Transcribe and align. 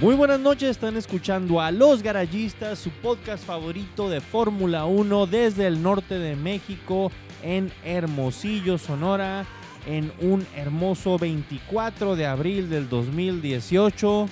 Muy 0.00 0.14
buenas 0.14 0.40
noches, 0.40 0.70
están 0.70 0.96
escuchando 0.96 1.60
a 1.60 1.70
Los 1.70 2.02
Garayistas, 2.02 2.78
su 2.78 2.88
podcast 2.88 3.44
favorito 3.44 4.08
de 4.08 4.22
Fórmula 4.22 4.86
1 4.86 5.26
desde 5.26 5.66
el 5.66 5.82
norte 5.82 6.18
de 6.18 6.36
México 6.36 7.12
en 7.42 7.70
Hermosillo, 7.84 8.78
Sonora, 8.78 9.44
en 9.86 10.10
un 10.22 10.46
hermoso 10.56 11.18
24 11.18 12.16
de 12.16 12.24
abril 12.24 12.70
del 12.70 12.88
2018. 12.88 14.26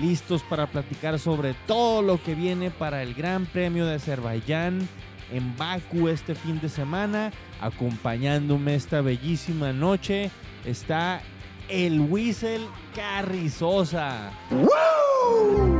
Listos 0.00 0.44
para 0.44 0.68
platicar 0.68 1.18
sobre 1.18 1.54
todo 1.66 2.02
lo 2.02 2.22
que 2.22 2.36
viene 2.36 2.70
para 2.70 3.02
el 3.02 3.14
Gran 3.14 3.46
Premio 3.46 3.86
de 3.86 3.96
Azerbaiyán 3.96 4.88
en 5.32 5.56
Baku 5.56 6.06
este 6.06 6.36
fin 6.36 6.60
de 6.60 6.68
semana. 6.68 7.32
Acompañándome 7.60 8.76
esta 8.76 9.00
bellísima 9.00 9.72
noche 9.72 10.30
está 10.64 11.20
el 11.70 12.00
Whistle 12.00 12.66
Carrizosa. 12.94 14.32
Qué 14.50 15.79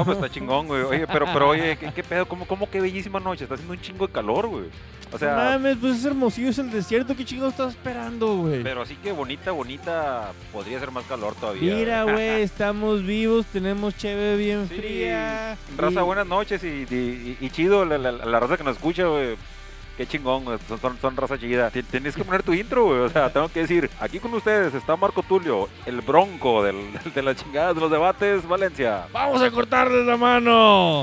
no, 0.00 0.04
pues 0.04 0.18
está 0.18 0.28
chingón, 0.30 0.66
güey. 0.66 0.82
Oye, 0.82 1.06
pero, 1.06 1.26
pero 1.32 1.48
oye, 1.48 1.76
¿qué, 1.78 1.92
qué 1.92 2.02
pedo? 2.02 2.26
¿Cómo, 2.26 2.46
¿Cómo 2.46 2.68
qué 2.70 2.80
bellísima 2.80 3.20
noche? 3.20 3.44
Está 3.44 3.54
haciendo 3.54 3.74
un 3.74 3.80
chingo 3.80 4.06
de 4.06 4.12
calor, 4.12 4.46
güey. 4.48 4.64
O 5.08 5.14
No 5.14 5.18
sea, 5.18 5.34
mames, 5.34 5.76
pues 5.80 5.96
es 5.98 6.04
hermosillo, 6.04 6.50
es 6.50 6.58
el 6.58 6.70
desierto. 6.70 7.16
¿Qué 7.16 7.24
chingo 7.24 7.48
estás 7.48 7.70
esperando, 7.74 8.36
güey? 8.36 8.62
pero 8.62 8.82
así 8.82 8.94
que 8.96 9.10
bonita, 9.10 9.50
bonita, 9.50 10.30
podría 10.52 10.78
ser 10.78 10.90
más 10.92 11.04
calor 11.06 11.34
todavía. 11.34 11.74
Mira, 11.74 12.04
güey, 12.04 12.42
estamos 12.42 13.04
vivos, 13.04 13.46
tenemos 13.46 13.96
cheve 13.96 14.36
bien 14.36 14.68
Sí, 14.68 14.76
fría. 14.76 15.56
Raza, 15.76 16.00
y- 16.00 16.04
buenas 16.04 16.26
noches 16.28 16.62
y, 16.62 16.86
y- 16.94 17.36
y 17.40 17.50
chido 17.50 17.84
la, 17.84 17.98
la- 17.98 18.12
la 18.12 18.40
raza 18.40 18.56
que 18.56 18.62
nos 18.64 18.76
escucha, 18.76 19.04
güey. 19.06 19.36
Qué 19.96 20.06
chingón. 20.06 20.44
Son, 20.66 20.80
son, 20.80 20.98
son 21.00 21.16
raza 21.16 21.38
chida. 21.38 21.70
Ti- 21.70 21.82
Tienes 21.82 22.14
que 22.16 22.24
poner 22.24 22.42
tu 22.42 22.52
intro, 22.54 22.86
güey. 22.86 23.00
O 23.00 23.08
sea, 23.10 23.30
tengo 23.32 23.48
que 23.48 23.60
decir, 23.60 23.90
aquí 24.00 24.18
con 24.18 24.32
ustedes 24.34 24.72
está 24.74 24.96
Marco 24.96 25.22
Tulio, 25.22 25.68
el 25.86 26.00
bronco 26.00 26.62
del, 26.62 26.76
de 27.14 27.22
las 27.22 27.36
chingadas 27.36 27.74
de 27.74 27.80
los 27.82 27.90
debates, 27.90 28.46
Valencia. 28.48 29.06
¡Vamos 29.12 29.42
a 29.42 29.50
cortarles 29.50 30.06
la 30.06 30.16
mano! 30.16 31.02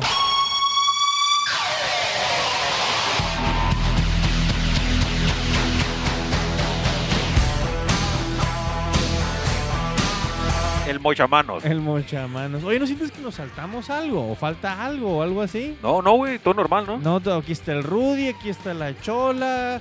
Mochamanos. 11.07 11.63
El 11.65 11.79
mochamanos. 11.81 12.63
Oye, 12.63 12.79
¿no 12.79 12.85
sientes 12.85 13.11
que 13.11 13.21
nos 13.21 13.35
saltamos 13.35 13.89
algo? 13.89 14.31
¿O 14.31 14.35
falta 14.35 14.83
algo 14.85 15.17
o 15.17 15.21
algo 15.23 15.41
así? 15.41 15.77
No, 15.81 16.01
no, 16.01 16.13
güey, 16.13 16.37
todo 16.39 16.53
normal, 16.55 16.85
¿no? 16.85 16.97
No, 16.97 17.19
todo- 17.19 17.37
aquí 17.37 17.53
está 17.53 17.71
el 17.71 17.83
Rudy, 17.83 18.27
aquí 18.27 18.49
está 18.49 18.73
la 18.73 18.99
Chola, 19.01 19.79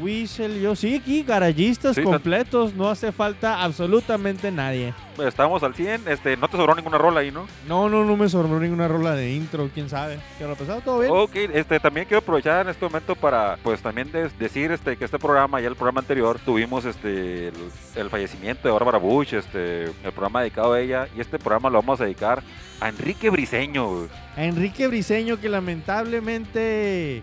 Whistle, 0.00 0.60
yo 0.60 0.76
sí, 0.76 0.96
aquí 0.96 1.22
garayistas 1.22 1.96
Sí, 1.96 2.02
completos, 2.02 2.74
no 2.74 2.88
hace 2.90 3.12
falta 3.12 3.62
absolutamente 3.62 4.50
nadie. 4.50 4.92
Estamos 5.18 5.62
al 5.62 5.74
100, 5.74 6.08
este, 6.08 6.36
no 6.36 6.46
te 6.48 6.58
sobró 6.58 6.74
ninguna 6.74 6.98
rola 6.98 7.20
ahí, 7.20 7.30
¿no? 7.30 7.46
No, 7.66 7.88
no, 7.88 8.04
no 8.04 8.16
me 8.16 8.28
sobró 8.28 8.60
ninguna 8.60 8.86
rola 8.86 9.14
de 9.14 9.32
intro, 9.32 9.70
quién 9.72 9.88
sabe. 9.88 10.18
¿Qué 10.36 10.44
habrá 10.44 10.56
pasado? 10.56 10.82
¿Todo 10.82 10.98
bien? 11.00 11.10
Ok, 11.14 11.36
este, 11.54 11.80
también 11.80 12.06
quiero 12.06 12.18
aprovechar 12.18 12.66
en 12.66 12.70
este 12.70 12.84
momento 12.84 13.14
para, 13.14 13.56
pues, 13.62 13.80
también 13.80 14.10
decir, 14.38 14.72
este, 14.72 14.96
que 14.96 15.06
este 15.06 15.18
programa, 15.18 15.60
ya 15.60 15.68
el 15.68 15.74
programa 15.74 16.00
anterior, 16.00 16.38
tuvimos, 16.44 16.84
este, 16.84 17.48
el, 17.48 17.54
el 17.94 18.10
fallecimiento 18.10 18.68
de 18.68 18.72
Bárbara 18.72 18.98
Bush, 18.98 19.32
este, 19.34 19.84
el 19.84 20.12
programa 20.12 20.40
dedicado 20.40 20.74
a 20.74 20.80
ella, 20.80 21.08
y 21.16 21.20
este 21.20 21.38
programa 21.38 21.70
lo 21.70 21.80
vamos 21.80 21.98
a 22.00 22.04
dedicar 22.04 22.42
a 22.80 22.88
Enrique 22.90 23.30
Briseño. 23.30 24.08
A 24.36 24.44
Enrique 24.44 24.86
Briseño, 24.86 25.40
que 25.40 25.48
lamentablemente. 25.48 27.22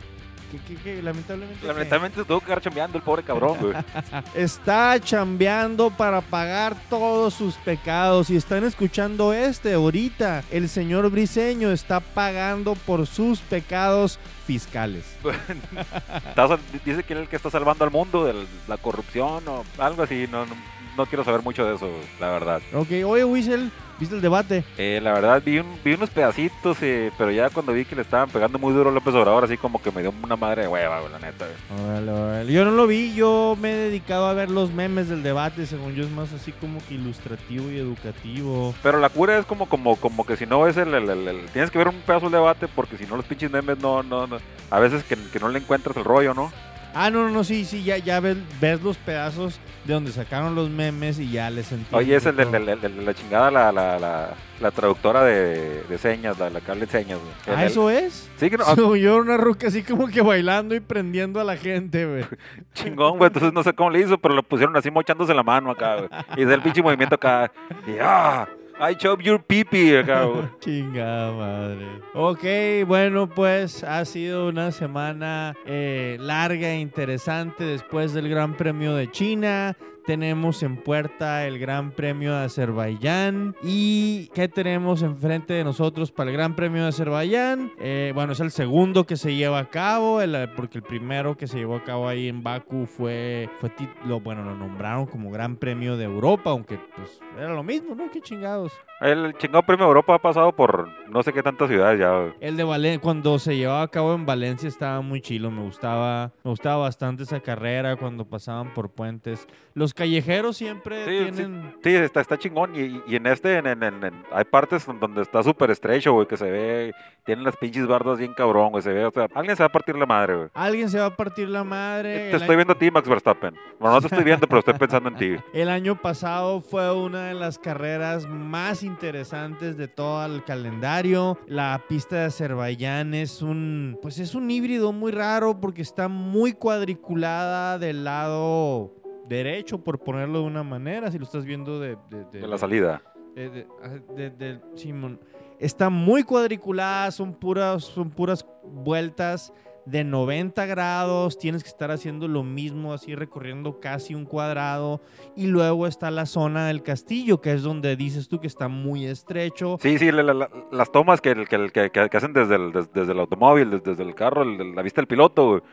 Que, 0.54 0.76
que- 0.76 0.82
que 0.82 1.02
lamentablemente. 1.02 1.66
Lamentablemente 1.66 2.24
tuvo 2.24 2.40
que 2.40 2.46
quedar 2.46 2.62
chambeando 2.62 2.98
el 3.00 3.04
pobre 3.04 3.24
cabrón, 3.24 3.58
güey. 3.60 3.74
Está 4.36 5.00
chambeando 5.00 5.90
para 5.90 6.22
pagar 6.22 6.76
todos 6.90 7.34
sus 7.34 7.56
pecados. 7.56 8.30
Y 8.30 8.36
están 8.38 8.64
escuchando 8.64 9.34
este 9.34 9.74
ahorita. 9.74 10.44
El 10.52 10.70
señor 10.70 11.10
Briseño 11.10 11.72
está 11.72 12.00
pagando 12.02 12.76
por 12.76 13.08
sus 13.08 13.40
pecados 13.40 14.20
fiscales. 14.46 15.04
Dice 16.86 17.04
que 17.04 17.14
es 17.14 17.20
el 17.20 17.28
que 17.28 17.36
está 17.36 17.50
salvando 17.50 17.84
al 17.86 17.92
mundo 17.92 18.26
de 18.26 18.46
la 18.68 18.78
corrupción 18.78 19.44
o 19.48 19.64
algo 19.78 20.04
así, 20.04 20.28
no, 20.30 20.46
no, 20.46 20.56
no 20.98 21.06
quiero 21.06 21.24
saber 21.24 21.42
mucho 21.42 21.66
de 21.66 21.76
eso, 21.76 21.90
la 22.20 22.30
verdad. 22.30 22.62
Ok, 22.74 22.90
oye, 23.06 23.24
Whistle, 23.24 23.70
¿viste 24.00 24.16
el 24.16 24.22
debate? 24.22 24.64
Eh, 24.78 25.00
la 25.02 25.14
verdad 25.14 25.42
vi, 25.46 25.60
un- 25.60 25.78
vi 25.84 25.94
unos 25.94 26.10
pedacitos, 26.10 26.78
eh, 26.82 27.12
pero 27.18 27.32
ya 27.32 27.50
cuando 27.50 27.74
vi 27.74 27.86
que 27.86 27.96
le 27.96 28.02
estaban 28.02 28.30
pegando 28.30 28.60
muy 28.60 28.74
duro 28.74 28.90
a 28.90 28.94
López 28.94 29.14
Obrador, 29.16 29.44
así 29.46 29.58
como 29.58 29.82
que 29.82 29.92
me 29.92 30.02
dio 30.02 30.14
una 30.24 30.36
madre 30.36 30.64
de 30.64 30.68
hueva, 30.68 31.02
la 31.10 31.20
neta. 31.20 31.46
güey. 31.46 31.82
Órale, 31.90 32.12
órale. 32.12 32.52
Yo 32.54 32.66
no 32.66 32.72
lo 32.72 32.88
vi, 32.88 33.14
yo 33.14 33.58
me 33.60 33.72
he 33.72 33.76
dedicado 33.76 34.28
a 34.28 34.34
ver 34.34 34.50
los 34.50 34.72
memes 34.72 35.10
del 35.10 35.24
debate. 35.24 35.66
Según 35.66 35.94
yo, 35.96 36.04
es 36.04 36.12
más 36.12 36.32
así 36.34 36.52
como 36.54 36.80
que 36.88 36.96
ilustrativo 36.96 37.70
y 37.72 37.78
educativo. 37.78 38.74
Pero 38.84 39.00
la 39.00 39.10
cura 39.10 39.38
es 39.38 39.46
como, 39.46 39.68
como, 39.68 39.96
como 39.96 40.26
que 40.26 40.36
si 40.38 40.46
no 40.46 40.62
ves 40.62 40.78
el, 40.78 40.94
el- 40.94 41.10
el- 41.10 41.28
el- 41.28 41.46
Tienes 41.52 41.72
que 41.72 41.78
ver 41.78 41.88
un 41.88 41.96
pedazo 42.02 42.26
del 42.26 42.34
debate 42.34 42.68
porque 42.68 42.98
si 42.98 43.06
no 43.06 43.16
los 43.16 43.26
pinches 43.26 43.52
memes 43.52 43.80
no, 43.80 44.04
no, 44.04 44.28
no- 44.28 44.38
A 44.70 44.80
veces 44.80 45.04
que, 45.04 45.16
que 45.32 45.40
no 45.40 45.50
le 45.50 45.60
encuentras 45.60 45.96
el 45.98 46.04
rollo, 46.04 46.34
¿no? 46.34 46.52
Ah, 46.96 47.10
no, 47.10 47.28
no, 47.30 47.44
sí, 47.44 47.66
sí, 47.66 47.84
ya, 47.84 47.98
ya 47.98 48.20
ves, 48.20 48.38
ves 48.62 48.82
los 48.82 48.98
pedazos 48.98 49.60
de 49.86 49.94
donde 49.94 50.12
sacaron 50.12 50.54
los 50.56 50.70
memes 50.70 51.18
y 51.20 51.32
ya 51.32 51.50
les 51.50 51.72
entiendo. 51.72 51.98
Oye, 51.98 52.16
es 52.16 52.26
el 52.26 52.36
de, 52.36 52.46
todo. 52.46 52.58
el- 52.58 52.70
el- 52.70 52.84
el 52.86 52.96
de 52.98 53.02
la 53.04 53.14
chingada, 53.14 53.50
la, 53.52 53.72
la, 53.72 53.98
la, 54.00 54.30
la 54.62 54.72
traductora 54.72 55.24
de, 55.24 55.84
de 55.84 55.98
señas, 55.98 56.38
la, 56.38 56.46
habla 56.48 56.76
de 56.76 56.88
señas, 56.88 57.20
güey. 57.20 57.58
¿Ah, 57.58 57.66
eso 57.66 57.90
es? 57.90 58.30
Sí, 58.38 58.50
que 58.50 58.58
no, 58.58 58.66
Según 58.76 58.98
yo, 59.00 59.18
una 59.18 59.38
ruca 59.38 59.68
así 59.68 59.82
como 59.84 60.08
que 60.08 60.22
bailando 60.22 60.76
y 60.76 60.80
prendiendo 60.80 61.40
a 61.42 61.44
la 61.44 61.58
gente, 61.58 62.06
güey. 62.06 62.26
chingón, 62.74 63.18
güey. 63.18 63.28
Entonces 63.28 63.52
no 63.54 63.64
sé 63.64 63.74
cómo 63.74 63.90
le 63.90 64.00
hizo, 64.02 64.18
pero 64.20 64.36
lo 64.36 64.44
pusieron 64.44 64.76
así 64.78 64.92
mochándose 64.92 65.34
la 65.34 65.44
mano 65.44 65.72
acá, 65.72 65.96
güey. 65.96 66.10
Y 66.38 66.44
es 66.44 66.50
el 66.50 66.62
pinche 66.62 66.82
movimiento 66.84 67.16
acá. 67.16 67.52
Y 67.88 67.98
ah, 68.00 68.48
I 68.80 68.96
chop 68.96 69.22
your 69.22 69.40
pipi. 69.40 69.92
Chingada 70.60 71.32
madre. 71.32 71.86
Ok, 72.14 72.88
bueno, 72.88 73.30
pues 73.30 73.84
ha 73.84 74.04
sido 74.06 74.50
una 74.50 74.72
semana 74.72 75.56
eh, 75.66 76.18
larga 76.20 76.70
e 76.70 76.80
interesante 76.80 77.64
después 77.64 78.14
del 78.14 78.30
Gran 78.30 78.56
Premio 78.56 78.96
de 78.96 79.10
China. 79.12 79.76
Tenemos 80.06 80.64
en 80.64 80.76
puerta 80.76 81.48
el 81.48 81.60
Gran 81.60 81.92
Premio 81.92 82.34
de 82.36 82.44
Azerbaiyán. 82.46 83.56
¿Y 83.64 84.28
qué 84.34 84.50
tenemos 84.50 85.02
enfrente 85.02 85.54
de 85.54 85.64
nosotros 85.64 86.12
para 86.12 86.30
el 86.30 86.36
Gran 86.36 86.56
Premio 86.58 86.84
de 86.84 86.90
Azerbaiyán? 86.90 87.72
Eh, 87.80 88.12
bueno, 88.14 88.34
es 88.34 88.42
el 88.42 88.52
segundo 88.52 89.06
que 89.06 89.16
se 89.16 89.34
lleva 89.34 89.60
a 89.60 89.70
cabo, 89.70 90.22
el- 90.22 90.50
porque 90.58 90.80
el 90.80 90.84
primero 90.84 91.38
que 91.38 91.48
se 91.48 91.58
llevó 91.58 91.78
a 91.78 91.84
cabo 91.84 92.10
ahí 92.10 92.28
en 92.28 92.44
Baku 92.44 92.86
fue, 92.86 93.50
fue 93.60 93.72
lo, 94.06 94.20
bueno, 94.20 94.44
lo 94.44 94.56
nombraron 94.56 95.06
como 95.06 95.32
Gran 95.32 95.56
Premio 95.56 95.96
de 95.96 96.04
Europa, 96.04 96.50
aunque 96.50 96.78
pues 96.98 97.22
era 97.38 97.54
lo 97.54 97.64
mismo, 97.64 97.96
¿no? 97.96 98.12
Qué 98.12 98.20
chingados. 98.20 98.74
El 99.00 99.34
chingado 99.38 99.64
premio 99.64 99.86
Europa 99.86 100.16
ha 100.16 100.20
pasado 100.20 100.54
por 100.56 100.88
no 101.10 101.24
sé 101.24 101.34
qué 101.34 101.44
tantas 101.44 101.68
ciudades 101.68 102.00
ya. 102.00 102.34
El 102.40 102.56
de 102.56 102.64
Valencia, 102.64 103.02
cuando 103.02 103.38
se 103.40 103.56
llevaba 103.58 103.82
a 103.82 103.88
cabo 103.90 104.14
en 104.14 104.26
Valencia 104.26 104.68
estaba 104.70 105.02
muy 105.02 105.20
chilo, 105.20 105.52
me 105.52 105.62
gustaba, 105.62 106.32
me 106.44 106.52
gustaba 106.52 106.78
bastante 106.84 107.24
esa 107.24 107.42
carrera 107.42 107.96
cuando 107.98 108.24
pasaban 108.26 108.74
por 108.74 108.90
puentes. 108.92 109.46
Los 109.74 109.93
callejeros 109.94 110.58
siempre 110.58 111.06
Sí, 111.06 111.32
tienen... 111.32 111.76
Sí, 111.84 111.90
está, 111.96 112.22
está 112.22 112.38
chingón. 112.38 112.76
Y, 112.76 113.02
y 113.08 113.16
en 113.16 113.28
este, 113.28 113.58
en, 113.58 113.68
en- 113.68 113.84
en- 113.84 114.04
en- 114.04 114.24
hay 114.32 114.44
partes 114.46 114.86
donde 115.00 115.22
está 115.22 115.42
súper 115.44 115.72
estrecho, 115.72 116.14
güey, 116.14 116.28
que 116.28 116.38
se 116.38 116.50
ve, 116.50 116.94
tienen 117.26 117.44
las 117.46 117.56
pinches 117.58 117.88
bardas 117.88 118.18
bien 118.18 118.34
cabrón, 118.34 118.72
güey, 118.72 118.84
se 118.84 118.92
ve, 118.92 119.06
o 119.06 119.12
sea, 119.12 119.28
alguien 119.34 119.56
se 119.56 119.64
va 119.64 119.68
a 119.68 119.72
partir 119.72 119.96
la 119.96 120.06
madre, 120.06 120.36
güey. 120.36 120.50
Alguien 120.54 120.90
se 120.90 121.00
va 121.00 121.06
a 121.08 121.16
partir 121.16 121.48
la 121.50 121.64
madre. 121.64 122.30
Te 122.30 122.38
estoy 122.38 122.42
año- 122.50 122.56
viendo 122.58 122.74
a 122.74 122.78
ti, 122.80 122.92
Max 122.92 123.08
Verstappen. 123.08 123.56
Bueno, 123.80 123.96
no 123.96 124.02
te 124.02 124.08
estoy 124.08 124.24
viendo, 124.24 124.48
pero 124.48 124.60
estoy 124.60 124.74
pensando 124.76 125.10
en 125.10 125.16
ti. 125.16 125.36
El 125.54 125.70
año 125.70 126.00
pasado 126.02 126.62
fue 126.62 126.94
una 126.94 127.28
de 127.28 127.34
las 127.34 127.60
carreras 127.60 128.28
más 128.28 128.84
interesantes 128.84 129.78
de 129.78 129.88
todo 129.88 130.26
el 130.26 130.44
calendario. 130.44 131.38
La 131.48 131.82
pista 131.88 132.16
de 132.18 132.26
Azerbaiyán 132.26 133.14
es 133.14 133.42
un, 133.42 133.98
pues 134.02 134.20
es 134.20 134.36
un 134.36 134.50
híbrido 134.50 134.92
muy 134.92 135.12
raro 135.12 135.60
porque 135.60 135.82
está 135.82 136.08
muy 136.08 136.54
cuadriculada 136.54 137.78
del 137.80 138.04
lado 138.04 138.94
derecho, 139.28 139.84
por 139.84 140.00
ponerlo 140.00 140.40
de 140.42 140.46
una 140.46 140.64
manera, 140.64 141.12
si 141.12 141.18
lo 141.18 141.24
estás 141.26 141.46
viendo 141.46 141.80
de, 141.80 141.98
de- 142.32 142.48
la 142.48 142.58
salida. 142.58 143.02
de- 143.36 143.66
ah, 143.84 144.60
Simón. 144.76 145.20
Está 145.60 145.90
muy 145.90 146.24
cuadriculada, 146.24 147.10
son 147.12 147.34
puras, 147.34 147.84
son 147.86 148.10
puras 148.12 148.46
vueltas 148.64 149.54
de 149.86 150.04
90 150.06 150.66
grados, 150.66 151.38
tienes 151.38 151.62
que 151.62 151.68
estar 151.70 151.92
haciendo 151.92 152.28
lo 152.30 152.42
mismo, 152.44 152.94
así 152.94 153.16
recorriendo 153.16 153.80
casi 153.82 154.16
un 154.16 154.24
cuadrado. 154.26 155.02
Y 155.36 155.48
luego 155.48 155.88
está 155.88 156.10
la 156.10 156.26
zona 156.26 156.68
del 156.68 156.84
castillo, 156.84 157.42
que 157.42 157.52
es 157.54 157.64
donde 157.64 157.96
dices 157.98 158.28
tú 158.30 158.40
que 158.40 158.48
está 158.48 158.68
muy 158.70 159.06
estrecho. 159.06 159.78
Sí, 159.82 159.98
sí, 159.98 160.10
la- 160.12 160.24
la- 160.24 160.34
la- 160.34 160.50
las 160.72 160.92
tomas 160.92 161.20
que, 161.22 161.34
que, 161.46 161.90
que- 161.92 162.18
hacen 162.18 162.32
desde 162.34 162.56
el, 162.56 162.72
des- 162.72 162.92
desde, 162.94 163.12
el 163.12 163.20
automóvil, 163.20 163.72
desde, 163.72 163.92
desde 163.92 164.04
el 164.04 164.16
carro, 164.16 164.44
el- 164.44 164.74
la 164.76 164.82
vista 164.82 165.02
del 165.02 165.08
piloto. 165.08 165.64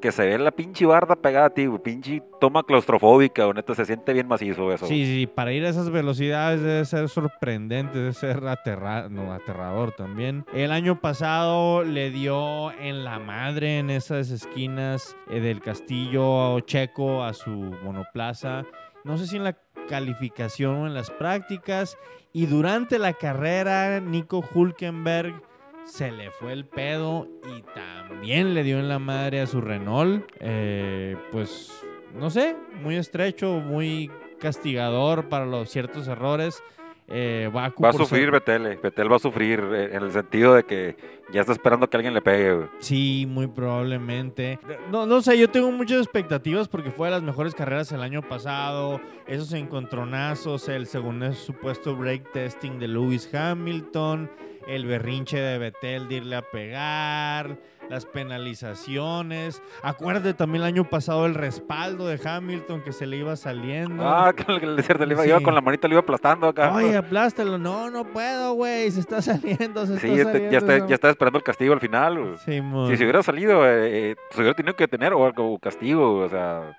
Que 0.00 0.12
se 0.12 0.26
ve 0.26 0.38
la 0.38 0.50
pinche 0.50 0.86
barda 0.86 1.16
pegada 1.16 1.46
a 1.46 1.50
ti, 1.50 1.66
güey, 1.66 1.82
pinche 1.82 2.22
toma 2.40 2.62
claustrofóbica, 2.62 3.44
güey, 3.44 3.54
neta, 3.56 3.74
se 3.74 3.84
siente 3.84 4.12
bien 4.12 4.28
macizo 4.28 4.72
eso. 4.72 4.86
Sí, 4.86 5.04
sí, 5.04 5.26
para 5.26 5.52
ir 5.52 5.64
a 5.64 5.68
esas 5.68 5.90
velocidades 5.90 6.62
debe 6.62 6.84
ser 6.84 7.08
sorprendente, 7.08 7.98
debe 7.98 8.12
ser 8.12 8.46
aterra 8.46 9.08
no, 9.08 9.32
aterrador 9.32 9.92
también. 9.92 10.44
El 10.52 10.72
año 10.72 11.00
pasado 11.00 11.84
le 11.84 12.10
dio 12.10 12.72
en 12.72 13.04
la 13.04 13.18
madre 13.18 13.78
en 13.78 13.90
esas 13.90 14.30
esquinas 14.30 15.16
eh, 15.30 15.40
del 15.40 15.60
castillo 15.60 16.60
checo 16.60 17.24
a 17.24 17.34
su 17.34 17.50
monoplaza. 17.50 18.64
No 19.04 19.16
sé 19.18 19.26
si 19.26 19.36
en 19.36 19.44
la 19.44 19.56
calificación 19.88 20.76
o 20.76 20.86
en 20.86 20.94
las 20.94 21.10
prácticas. 21.10 21.96
Y 22.32 22.46
durante 22.46 22.98
la 22.98 23.14
carrera, 23.14 24.00
Nico 24.00 24.44
Hulkenberg 24.54 25.42
se 25.88 26.12
le 26.12 26.30
fue 26.30 26.52
el 26.52 26.66
pedo 26.66 27.26
y 27.56 27.62
también 27.74 28.54
le 28.54 28.62
dio 28.62 28.78
en 28.78 28.88
la 28.88 28.98
madre 28.98 29.40
a 29.40 29.46
su 29.46 29.60
Renault. 29.60 30.24
Eh, 30.38 31.16
pues, 31.32 31.72
no 32.14 32.30
sé, 32.30 32.56
muy 32.82 32.96
estrecho, 32.96 33.60
muy 33.60 34.10
castigador 34.38 35.28
para 35.28 35.46
los 35.46 35.70
ciertos 35.70 36.06
errores. 36.06 36.62
Eh, 37.10 37.50
va 37.54 37.72
a 37.88 37.92
sufrir 37.92 38.30
Betel, 38.30 38.78
Betel 38.82 39.10
va 39.10 39.16
a 39.16 39.18
sufrir 39.18 39.60
eh, 39.60 39.96
en 39.96 40.02
el 40.02 40.12
sentido 40.12 40.54
de 40.54 40.64
que 40.64 40.94
ya 41.32 41.40
está 41.40 41.52
esperando 41.52 41.88
que 41.88 41.96
alguien 41.96 42.12
le 42.12 42.20
pegue. 42.20 42.68
Sí, 42.80 43.26
muy 43.26 43.46
probablemente. 43.46 44.58
No, 44.90 45.06
no 45.06 45.22
sé, 45.22 45.38
yo 45.38 45.48
tengo 45.48 45.70
muchas 45.72 46.02
expectativas 46.02 46.68
porque 46.68 46.90
fue 46.90 47.08
de 47.08 47.12
las 47.12 47.22
mejores 47.22 47.54
carreras 47.54 47.90
el 47.92 48.02
año 48.02 48.20
pasado. 48.20 49.00
Esos 49.26 49.54
encontronazos, 49.54 50.68
el 50.68 50.86
segundo 50.86 51.32
supuesto 51.32 51.96
break 51.96 52.30
testing 52.32 52.78
de 52.78 52.88
Lewis 52.88 53.34
Hamilton 53.34 54.30
el 54.68 54.84
berrinche 54.84 55.40
de 55.40 55.58
Betel 55.58 56.08
de 56.08 56.16
irle 56.16 56.36
a 56.36 56.42
pegar, 56.42 57.58
las 57.88 58.06
penalizaciones. 58.06 59.62
Acuérdate 59.82 60.34
también 60.34 60.62
el 60.62 60.68
año 60.68 60.84
pasado 60.84 61.26
el 61.26 61.34
respaldo 61.34 62.06
de 62.06 62.20
Hamilton 62.22 62.82
que 62.82 62.92
se 62.92 63.06
le 63.06 63.18
iba 63.18 63.36
saliendo. 63.36 64.06
Ah, 64.06 64.32
que 64.36 64.44
le, 64.52 65.06
le 65.06 65.28
iba, 65.28 65.40
con 65.40 65.54
la 65.54 65.60
manita, 65.60 65.88
le 65.88 65.94
iba 65.94 66.00
aplastando 66.00 66.48
acá. 66.48 66.72
Oye, 66.74 66.96
aplástalo. 66.96 67.58
No, 67.58 67.90
no 67.90 68.04
puedo, 68.04 68.54
güey. 68.54 68.90
Se 68.90 69.00
está 69.00 69.22
saliendo, 69.22 69.86
se 69.86 69.98
sí, 69.98 70.08
está 70.08 70.32
saliendo. 70.32 70.86
Ya, 70.86 70.94
está, 70.94 71.10
esperando 71.10 71.38
el 71.38 71.44
castigo 71.44 71.72
al 71.72 71.80
final. 71.80 72.36
Sí, 72.44 72.60
si 72.88 72.96
se 72.96 73.04
hubiera 73.04 73.22
salido, 73.22 73.66
eh, 73.66 74.10
eh, 74.10 74.16
se 74.30 74.40
hubiera 74.40 74.54
tenido 74.54 74.76
que 74.76 74.88
tener 74.88 75.12
o 75.12 75.24
algo 75.24 75.58
castigo, 75.58 76.16
o 76.20 76.28
sea 76.28 76.76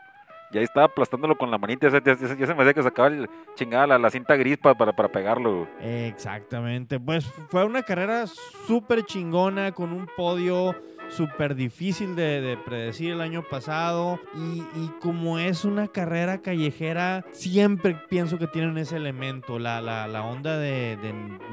ya 0.51 0.61
estaba 0.61 0.87
aplastándolo 0.87 1.37
con 1.37 1.51
la 1.51 1.57
manita, 1.57 1.87
ya, 1.89 2.15
se 2.15 2.35
me 2.35 2.61
hacía 2.61 2.73
que 2.73 2.83
sacaba 2.83 3.09
el, 3.09 3.29
chingada 3.55 3.97
la, 3.97 4.09
cinta 4.09 4.35
gris 4.35 4.57
para, 4.57 4.75
para, 4.75 5.07
pegarlo. 5.07 5.67
Exactamente, 5.79 6.99
pues 6.99 7.25
fue 7.49 7.63
una 7.65 7.83
carrera 7.83 8.25
súper 8.27 9.03
chingona 9.03 9.71
con 9.71 9.93
un 9.93 10.07
podio 10.17 10.75
súper 11.09 11.55
difícil 11.55 12.15
de, 12.15 12.57
predecir 12.65 13.11
el 13.11 13.21
año 13.21 13.43
pasado. 13.49 14.19
Y, 14.35 14.87
como 15.01 15.39
es 15.39 15.65
una 15.65 15.87
carrera 15.87 16.41
callejera, 16.41 17.25
siempre 17.31 17.97
pienso 18.09 18.37
que 18.37 18.47
tienen 18.47 18.77
ese 18.77 18.97
elemento, 18.97 19.59
la, 19.59 20.23
onda 20.23 20.57
de, 20.57 20.97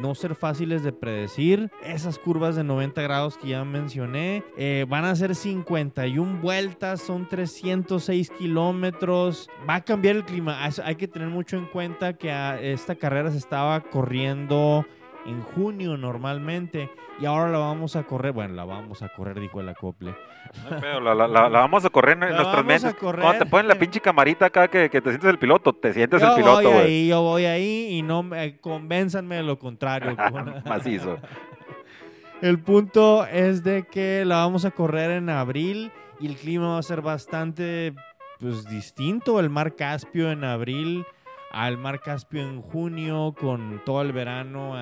no 0.01 0.15
ser 0.15 0.35
fáciles 0.35 0.83
de 0.83 0.93
predecir. 0.93 1.71
Esas 1.83 2.19
curvas 2.19 2.57
de 2.57 2.65
90 2.65 3.03
grados 3.03 3.39
que 3.39 3.49
ya 3.49 3.65
mencioné, 3.65 4.45
eh, 4.57 4.87
van 4.89 5.05
a 5.05 5.15
ser 5.15 5.35
51 5.35 6.41
vueltas, 6.41 7.01
son 7.01 7.29
306 7.29 8.31
kilómetros. 8.31 9.49
Va 9.69 9.77
a 9.77 9.85
cambiar 9.85 10.17
el 10.17 10.25
clima. 10.25 10.65
Hay 10.85 10.97
que 10.97 11.09
tener 11.09 11.29
mucho 11.29 11.57
en 11.57 11.67
cuenta 11.67 12.15
que 12.15 12.27
esta 12.73 12.95
carrera 12.95 13.31
se 13.31 13.39
estaba 13.39 13.81
corriendo 13.81 14.87
en 15.27 15.43
junio 15.43 15.97
normalmente 15.97 16.91
y 17.19 17.25
ahora 17.25 17.51
la 17.51 17.59
vamos 17.59 17.97
a 17.97 18.03
correr, 18.03 18.33
bueno, 18.33 18.55
la 18.55 18.65
vamos 18.65 19.03
a 19.03 19.09
correr, 19.09 19.41
dijo 19.41 19.61
el 19.61 19.69
acople. 19.69 20.15
la, 20.71 21.15
la, 21.15 21.49
vamos 21.49 21.85
a 21.85 21.91
correr 21.91 22.13
en 22.13 22.35
nuestras 22.35 22.65
mentes. 22.65 22.95
Cuando 22.95 23.39
te 23.39 23.47
ponen 23.47 23.69
la 23.69 23.75
pinche 23.77 24.01
camarita 24.01 24.47
acá 24.47 24.69
que, 24.69 24.91
que 24.91 25.01
te 25.01 25.11
sientes 25.11 25.31
el 25.31 25.39
piloto, 25.39 25.73
te 25.73 25.93
sientes 25.95 26.23
el 26.23 26.35
piloto, 26.35 26.71
voy 26.71 26.79
ahí, 26.79 27.09
yo 27.09 27.23
voy 27.23 27.45
ahí 27.47 27.89
y 27.93 28.03
no 28.03 28.23
me 28.23 28.59
convénzanme 28.59 29.37
de 29.37 29.43
lo 29.43 29.59
contrario. 29.59 30.15
Macizo. 30.67 31.19
El 32.43 32.59
punto 32.61 33.27
es 33.27 33.65
de 33.65 33.85
que 33.85 34.25
la 34.27 34.37
vamos 34.37 34.67
a 34.67 34.71
correr 34.71 35.11
en 35.13 35.31
abril 35.31 35.91
y 36.21 36.27
el 36.27 36.37
clima 36.37 36.69
va 36.69 36.79
a 36.79 36.83
ser 36.83 37.01
bastante 37.01 37.95
pues 38.39 38.69
distinto. 38.69 39.41
El 39.41 39.49
mar 39.49 39.75
Caspio 39.75 40.31
en 40.31 40.45
abril 40.45 41.07
al 41.51 41.79
mar 41.79 42.01
Caspio 42.01 42.43
en 42.43 42.63
junio 42.63 43.35
con 43.39 43.83
todo 43.85 44.03
el 44.03 44.13
verano 44.13 44.75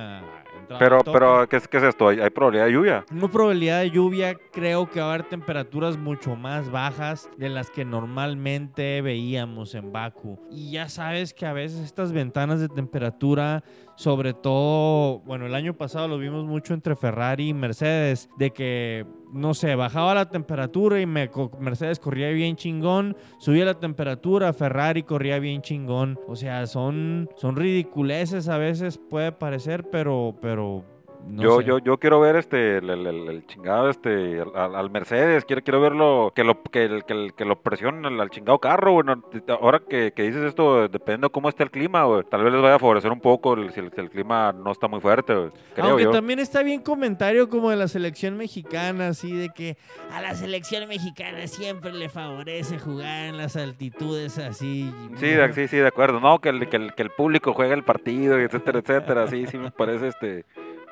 pero, 0.78 0.98
pero 1.04 1.48
¿qué 1.48 1.56
es, 1.56 1.68
¿qué 1.68 1.76
es 1.76 1.82
esto? 1.82 2.08
¿Hay, 2.08 2.30
probabilidad 2.30 2.66
de 2.66 2.72
lluvia? 2.72 3.04
No 3.10 3.30
probabilidad 3.30 3.80
de 3.80 3.90
lluvia, 3.90 4.36
creo 4.52 4.88
que 4.88 5.00
va 5.00 5.06
a 5.06 5.14
haber 5.14 5.28
temperaturas 5.28 5.96
mucho 5.96 6.36
más 6.36 6.70
bajas 6.70 7.28
de 7.36 7.48
las 7.48 7.70
que 7.70 7.84
normalmente 7.84 9.02
veíamos 9.02 9.74
en 9.74 9.92
Baku. 9.92 10.38
Y 10.50 10.72
ya 10.72 10.88
sabes 10.88 11.34
que 11.34 11.46
a 11.46 11.52
veces 11.52 11.80
estas 11.80 12.12
ventanas 12.12 12.60
de 12.60 12.68
temperatura 12.68 13.62
sobre 13.96 14.34
todo, 14.34 15.20
bueno, 15.20 15.46
el 15.46 15.54
año 15.54 15.74
pasado 15.74 16.08
lo 16.08 16.18
vimos 16.18 16.44
mucho 16.44 16.74
entre 16.74 16.96
Ferrari 16.96 17.48
y 17.48 17.54
Mercedes, 17.54 18.28
de 18.38 18.50
que, 18.50 19.06
no 19.32 19.54
sé, 19.54 19.74
bajaba 19.74 20.14
la 20.14 20.30
temperatura 20.30 21.00
y 21.00 21.06
Mercedes 21.06 22.00
corría 22.00 22.30
bien 22.30 22.56
chingón, 22.56 23.16
subía 23.38 23.64
la 23.64 23.78
temperatura, 23.78 24.52
Ferrari 24.52 25.02
corría 25.02 25.38
bien 25.38 25.62
chingón. 25.62 26.18
O 26.26 26.36
sea, 26.36 26.66
son, 26.66 27.28
son 27.36 27.56
ridiculeces 27.56 28.48
a 28.48 28.58
veces, 28.58 28.98
puede 28.98 29.32
parecer, 29.32 29.88
pero, 29.90 30.36
pero 30.40 30.84
yo, 31.30 31.60
yo, 31.60 31.78
yo 31.78 31.98
quiero 31.98 32.20
ver 32.20 32.36
este 32.36 32.78
el, 32.78 33.44
chingado 33.46 33.88
este 33.88 34.42
al, 34.54 34.90
Mercedes, 34.90 35.44
quiero, 35.44 35.62
quiero 35.62 35.80
verlo 35.80 36.32
que 36.34 36.44
lo 36.44 36.62
que, 36.62 37.02
que, 37.06 37.30
que 37.36 37.44
lo 37.44 37.60
presionen 37.60 38.20
al, 38.20 38.30
chingado 38.30 38.58
carro, 38.58 38.92
bueno, 38.92 39.22
ahora 39.60 39.80
que, 39.80 40.12
dices 40.16 40.42
esto, 40.44 40.88
dependiendo 40.88 41.30
cómo 41.30 41.48
esté 41.48 41.62
el 41.62 41.70
clima, 41.70 42.04
tal 42.30 42.44
vez 42.44 42.52
les 42.52 42.62
vaya 42.62 42.76
a 42.76 42.78
favorecer 42.78 43.10
un 43.10 43.20
poco 43.20 43.56
si 43.70 43.80
el, 43.80 43.90
clima 44.10 44.52
no 44.52 44.70
está 44.70 44.88
muy 44.88 45.00
fuerte, 45.00 45.50
Aunque 45.78 46.06
también 46.06 46.38
está 46.38 46.62
bien 46.62 46.82
comentario 46.82 47.48
como 47.48 47.70
de 47.70 47.76
la 47.76 47.88
selección 47.88 48.36
mexicana, 48.36 49.08
así 49.08 49.32
de 49.32 49.48
que 49.50 49.76
a 50.12 50.20
la 50.20 50.34
selección 50.34 50.88
mexicana 50.88 51.46
siempre 51.46 51.92
le 51.92 52.08
favorece 52.08 52.78
jugar 52.78 53.26
en 53.26 53.36
las 53.36 53.56
altitudes 53.56 54.38
así. 54.38 54.92
Sí, 55.16 55.28
de, 55.28 55.52
sí, 55.52 55.68
sí, 55.68 55.76
de 55.76 55.88
acuerdo, 55.88 56.20
no, 56.20 56.40
que 56.40 56.50
el, 56.50 56.68
que 56.68 56.76
el, 56.76 56.94
que 56.94 57.02
el 57.02 57.10
público 57.10 57.52
juegue 57.52 57.74
el 57.74 57.84
partido, 57.84 58.38
etcétera, 58.38 58.78
etcétera, 58.80 59.26
sí, 59.28 59.46
sí 59.46 59.58
me 59.58 59.70
parece 59.70 60.08
este 60.08 60.44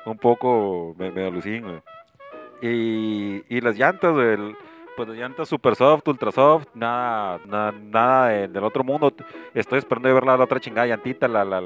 un 0.05 0.17
poco 0.17 0.95
me, 0.97 1.11
me 1.11 1.25
alucino. 1.25 1.81
Y, 2.61 3.43
y 3.49 3.61
las 3.61 3.77
llantas, 3.77 4.15
el, 4.17 4.55
pues 4.95 5.09
las 5.09 5.17
llantas 5.17 5.49
super 5.49 5.75
soft, 5.75 6.07
ultra 6.07 6.31
soft, 6.31 6.67
nada, 6.73 7.39
nada, 7.45 7.71
nada 7.71 8.27
del 8.29 8.63
otro 8.63 8.83
mundo. 8.83 9.13
Estoy 9.53 9.79
esperando 9.79 10.07
de 10.07 10.13
ver 10.13 10.25
la, 10.25 10.35
otra 10.35 10.59
chingada 10.59 10.87
llantita, 10.87 11.27
la, 11.27 11.43
la, 11.43 11.61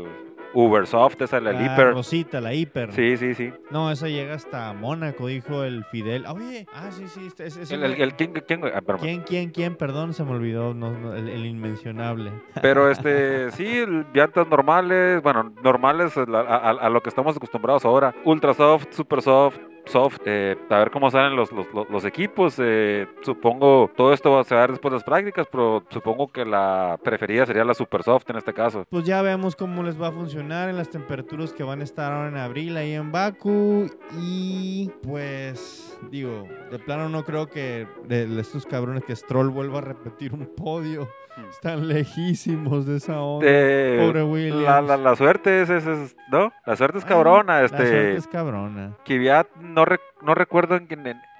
Ubersoft, 0.57 1.21
esa 1.21 1.39
la, 1.39 1.51
la 1.51 1.61
hiper. 1.61 1.93
Rosita, 1.93 2.41
la 2.41 2.51
hiper. 2.51 2.91
Sí, 2.91 3.15
sí, 3.15 3.35
sí. 3.35 3.53
No, 3.69 3.91
esa 3.91 4.07
llega 4.07 4.33
hasta 4.33 4.73
Mónaco, 4.73 5.27
dijo 5.27 5.63
el 5.63 5.83
Fidel. 5.85 6.25
Oye, 6.25 6.65
ah, 6.73 6.89
sí, 6.91 7.07
sí. 7.07 7.27
Es, 7.37 7.57
es 7.57 7.69
el, 7.69 7.83
el, 7.83 8.15
¿quién, 8.15 8.33
quién, 8.33 8.61
ah, 8.65 8.81
quién, 8.99 9.21
quién, 9.21 9.51
quién? 9.51 9.75
Perdón, 9.75 10.15
se 10.15 10.23
me 10.23 10.31
olvidó. 10.31 10.73
No, 10.73 11.13
el, 11.13 11.45
inmencionable. 11.45 12.31
Pero 12.59 12.89
este, 12.91 13.51
sí, 13.51 13.85
llantas 14.15 14.47
normales, 14.47 15.21
bueno, 15.21 15.53
normales 15.61 16.17
a, 16.17 16.21
a, 16.21 16.71
a, 16.71 16.89
lo 16.89 17.03
que 17.03 17.09
estamos 17.09 17.37
acostumbrados 17.37 17.85
ahora. 17.85 18.15
Ultra 18.25 18.55
soft, 18.55 18.87
super 18.93 19.21
soft, 19.21 19.59
soft, 19.87 20.19
eh, 20.25 20.55
a 20.69 20.77
ver 20.77 20.91
cómo 20.91 21.09
salen 21.09 21.35
los, 21.35 21.49
los, 21.51 22.05
equipos. 22.05 22.55
Eh, 22.59 23.07
supongo 23.21 23.89
todo 23.95 24.13
esto 24.13 24.43
se 24.43 24.55
va 24.55 24.61
a 24.61 24.63
ver 24.65 24.71
después 24.71 24.91
de 24.91 24.97
las 24.97 25.03
prácticas, 25.03 25.47
pero 25.51 25.83
supongo 25.89 26.27
que 26.27 26.45
la 26.45 26.99
preferida 27.03 27.45
sería 27.45 27.63
la 27.63 27.73
super 27.73 28.03
soft 28.03 28.29
en 28.29 28.37
este 28.37 28.53
caso. 28.53 28.85
Pues 28.89 29.05
ya 29.05 29.21
vemos 29.21 29.55
cómo 29.55 29.83
les 29.83 29.99
va 30.01 30.07
a 30.07 30.11
funcionar 30.11 30.69
en 30.69 30.77
las 30.77 30.89
temperaturas 30.89 31.53
que 31.53 31.63
van 31.63 31.81
a 31.81 31.83
estar 31.83 32.11
ahora 32.11 32.29
en 32.29 32.37
abril 32.37 32.77
ahí 32.77 32.93
en 32.93 33.11
Baku. 33.11 33.89
Y 34.19 34.91
pues, 35.03 35.97
digo, 36.09 36.47
de 36.71 36.79
plano 36.79 37.09
no 37.09 37.23
creo 37.23 37.47
que 37.49 37.87
de 38.05 38.39
estos 38.39 38.65
cabrones 38.65 39.03
que 39.03 39.15
Stroll 39.15 39.49
vuelva 39.49 39.79
a 39.79 39.81
repetir 39.81 40.33
un 40.33 40.45
podio. 40.55 41.07
Están 41.49 41.87
lejísimos 41.87 42.85
de 42.85 42.97
esa 42.97 43.21
onda. 43.21 43.45
Pobre 43.45 44.23
Williams. 44.23 44.63
La, 44.63 44.81
la, 44.81 44.97
la 44.97 45.15
suerte 45.15 45.61
es, 45.61 45.69
es, 45.69 46.15
¿no? 46.31 46.51
La 46.65 46.75
suerte 46.75 46.97
es 46.97 47.05
ah, 47.05 47.07
cabrona. 47.07 47.61
este, 47.61 47.77
la 47.77 47.85
suerte 47.85 48.15
es 48.17 48.27
cabrona. 48.27 48.97
Kvyat, 49.05 49.55
no, 49.57 49.85
no 50.21 50.35
recuerdo 50.35 50.75
en, 50.75 50.87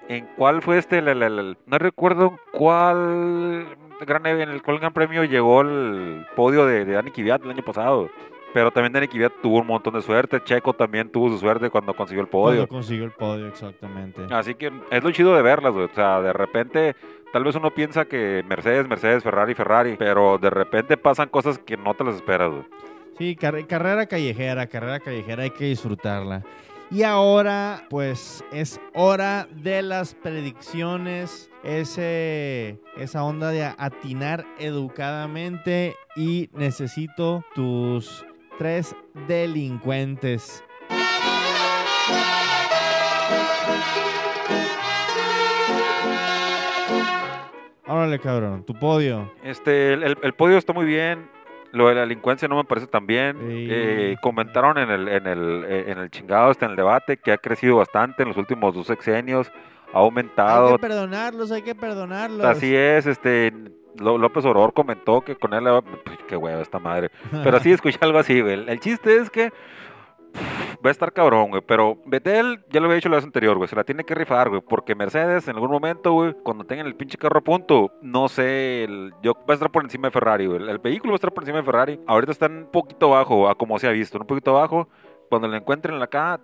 en, 0.08 0.28
cuál 0.36 0.62
fue 0.62 0.78
este, 0.78 1.02
no 1.02 1.78
recuerdo 1.78 2.26
en 2.26 2.58
cuál 2.58 3.66
gran, 4.06 4.26
en 4.26 4.48
el 4.48 4.62
cual 4.62 4.78
gran 4.78 4.92
premio 4.92 5.24
llegó 5.24 5.62
el 5.62 6.26
podio 6.36 6.66
de, 6.66 6.84
de 6.84 6.92
Dani 6.92 7.10
Kvyat 7.10 7.44
el 7.44 7.50
año 7.50 7.64
pasado. 7.64 8.10
Pero 8.54 8.70
también 8.70 8.92
Dani 8.92 9.08
Kvyat 9.08 9.42
tuvo 9.42 9.60
un 9.60 9.66
montón 9.66 9.94
de 9.94 10.02
suerte. 10.02 10.42
Checo 10.42 10.72
también 10.72 11.10
tuvo 11.10 11.28
su 11.28 11.38
suerte 11.38 11.68
cuando 11.70 11.94
consiguió 11.94 12.22
el 12.22 12.28
podio. 12.28 12.66
Cuando 12.66 12.68
consiguió 12.68 13.04
el 13.04 13.12
podio, 13.12 13.46
exactamente. 13.46 14.22
Así 14.30 14.54
que 14.54 14.72
es 14.90 15.04
lo 15.04 15.10
chido 15.10 15.34
de 15.34 15.42
verlas, 15.42 15.74
O 15.74 15.88
sea, 15.94 16.20
de 16.22 16.32
repente 16.32 16.96
Tal 17.32 17.44
vez 17.44 17.54
uno 17.54 17.70
piensa 17.70 18.06
que 18.06 18.42
Mercedes, 18.48 18.88
Mercedes, 18.88 19.22
Ferrari, 19.22 19.54
Ferrari, 19.54 19.96
pero 19.98 20.38
de 20.38 20.48
repente 20.48 20.96
pasan 20.96 21.28
cosas 21.28 21.58
que 21.58 21.76
no 21.76 21.94
te 21.94 22.04
las 22.04 22.14
esperas. 22.14 22.50
Sí, 23.18 23.36
carrera 23.36 24.06
callejera, 24.06 24.66
carrera 24.66 24.98
callejera, 24.98 25.42
hay 25.42 25.50
que 25.50 25.66
disfrutarla. 25.66 26.42
Y 26.90 27.02
ahora, 27.02 27.84
pues 27.90 28.42
es 28.50 28.80
hora 28.94 29.46
de 29.50 29.82
las 29.82 30.14
predicciones. 30.14 31.50
Ese, 31.62 32.80
esa 32.96 33.24
onda 33.24 33.50
de 33.50 33.64
atinar 33.64 34.46
educadamente. 34.58 35.96
Y 36.16 36.48
necesito 36.54 37.44
tus 37.54 38.24
tres 38.58 38.94
delincuentes. 39.26 40.62
Órale, 47.86 48.18
cabrón, 48.18 48.64
tu 48.64 48.74
podio. 48.74 49.32
Este, 49.42 49.94
el, 49.94 50.02
el- 50.02 50.18
el 50.22 50.32
podio 50.34 50.58
está 50.58 50.72
muy 50.72 50.84
bien. 50.84 51.26
Lo 51.72 51.88
de 51.88 51.94
la 51.94 52.00
delincuencia 52.02 52.48
no 52.48 52.56
me 52.56 52.64
parece 52.64 52.86
tan 52.86 53.06
bien. 53.06 53.36
Sí. 53.38 53.66
Eh, 53.70 54.16
comentaron 54.22 54.78
en 54.78 54.90
el, 54.90 55.08
en 55.08 55.26
el, 55.26 55.64
eh, 55.66 55.84
en 55.88 55.98
el 55.98 56.10
chingado, 56.10 56.50
este, 56.50 56.64
en 56.66 56.72
el 56.72 56.76
debate, 56.76 57.16
que 57.18 57.32
ha 57.32 57.38
crecido 57.38 57.76
bastante 57.76 58.22
en 58.22 58.28
los 58.28 58.36
últimos 58.38 58.74
dos 58.74 58.86
sexenios. 58.86 59.50
Ha 59.92 59.98
Hay 59.98 60.04
aumentado. 60.04 60.72
que 60.72 60.78
perdonarlos, 60.78 61.50
hay 61.50 61.62
que 61.62 61.74
perdonarlos. 61.74 62.44
Así 62.44 62.74
es, 62.74 63.06
este. 63.06 63.52
López 63.96 64.44
Obrador 64.44 64.72
comentó 64.74 65.22
que 65.22 65.34
con 65.34 65.54
él. 65.54 65.64
pues, 66.04 66.18
qué 66.28 66.36
hueva 66.36 66.60
esta 66.62 66.78
madre. 66.78 67.10
Pero 67.42 67.58
sí, 67.58 67.72
escuché 67.72 67.98
algo 68.02 68.18
así, 68.18 68.40
güey. 68.40 68.54
El, 68.68 68.78
chiste 68.80 69.16
es 69.16 69.28
que 69.28 69.50
pff, 69.50 70.76
va 70.84 70.88
a 70.88 70.92
estar 70.92 71.12
cabrón, 71.12 71.50
güey. 71.50 71.62
Pero 71.66 71.96
Betel, 72.06 72.64
ya 72.70 72.78
lo 72.78 72.86
había 72.86 72.96
dicho 72.96 73.08
la 73.08 73.16
vez 73.16 73.24
anterior, 73.24 73.56
güey. 73.56 73.66
Se 73.66 73.74
la 73.74 73.82
tiene 73.82 74.04
que 74.04 74.14
rifar, 74.14 74.50
güey. 74.50 74.60
Porque 74.60 74.94
Mercedes, 74.94 75.48
en 75.48 75.56
algún 75.56 75.72
momento, 75.72 76.12
güey, 76.12 76.32
cuando 76.44 76.64
tengan 76.64 76.86
el 76.86 76.94
pinche 76.94 77.18
carro 77.18 77.38
a 77.38 77.42
punto, 77.42 77.90
no 78.02 78.28
sé, 78.28 78.84
el- 78.84 79.12
yo 79.22 79.32
va 79.34 79.40
a 79.48 79.54
estar 79.54 79.70
por 79.72 79.82
encima 79.82 80.08
de 80.08 80.12
Ferrari, 80.12 80.46
güey. 80.46 80.62
El, 80.62 80.68
el 80.68 80.78
vehículo 80.78 81.12
va 81.12 81.14
a 81.14 81.16
estar 81.16 81.32
por 81.32 81.42
encima 81.42 81.58
de 81.58 81.64
Ferrari. 81.64 82.00
Ahorita 82.06 82.30
está 82.30 82.46
un 82.46 82.68
poquito 82.70 83.10
bajo, 83.10 83.48
a 83.48 83.56
como 83.56 83.78
se 83.80 83.88
ha 83.88 83.90
visto, 83.90 84.18
un 84.18 84.26
poquito 84.26 84.52
bajo. 84.52 84.88
Cuando 85.28 85.48
lo 85.48 85.56
encuentren 85.56 86.00
acá, 86.00 86.38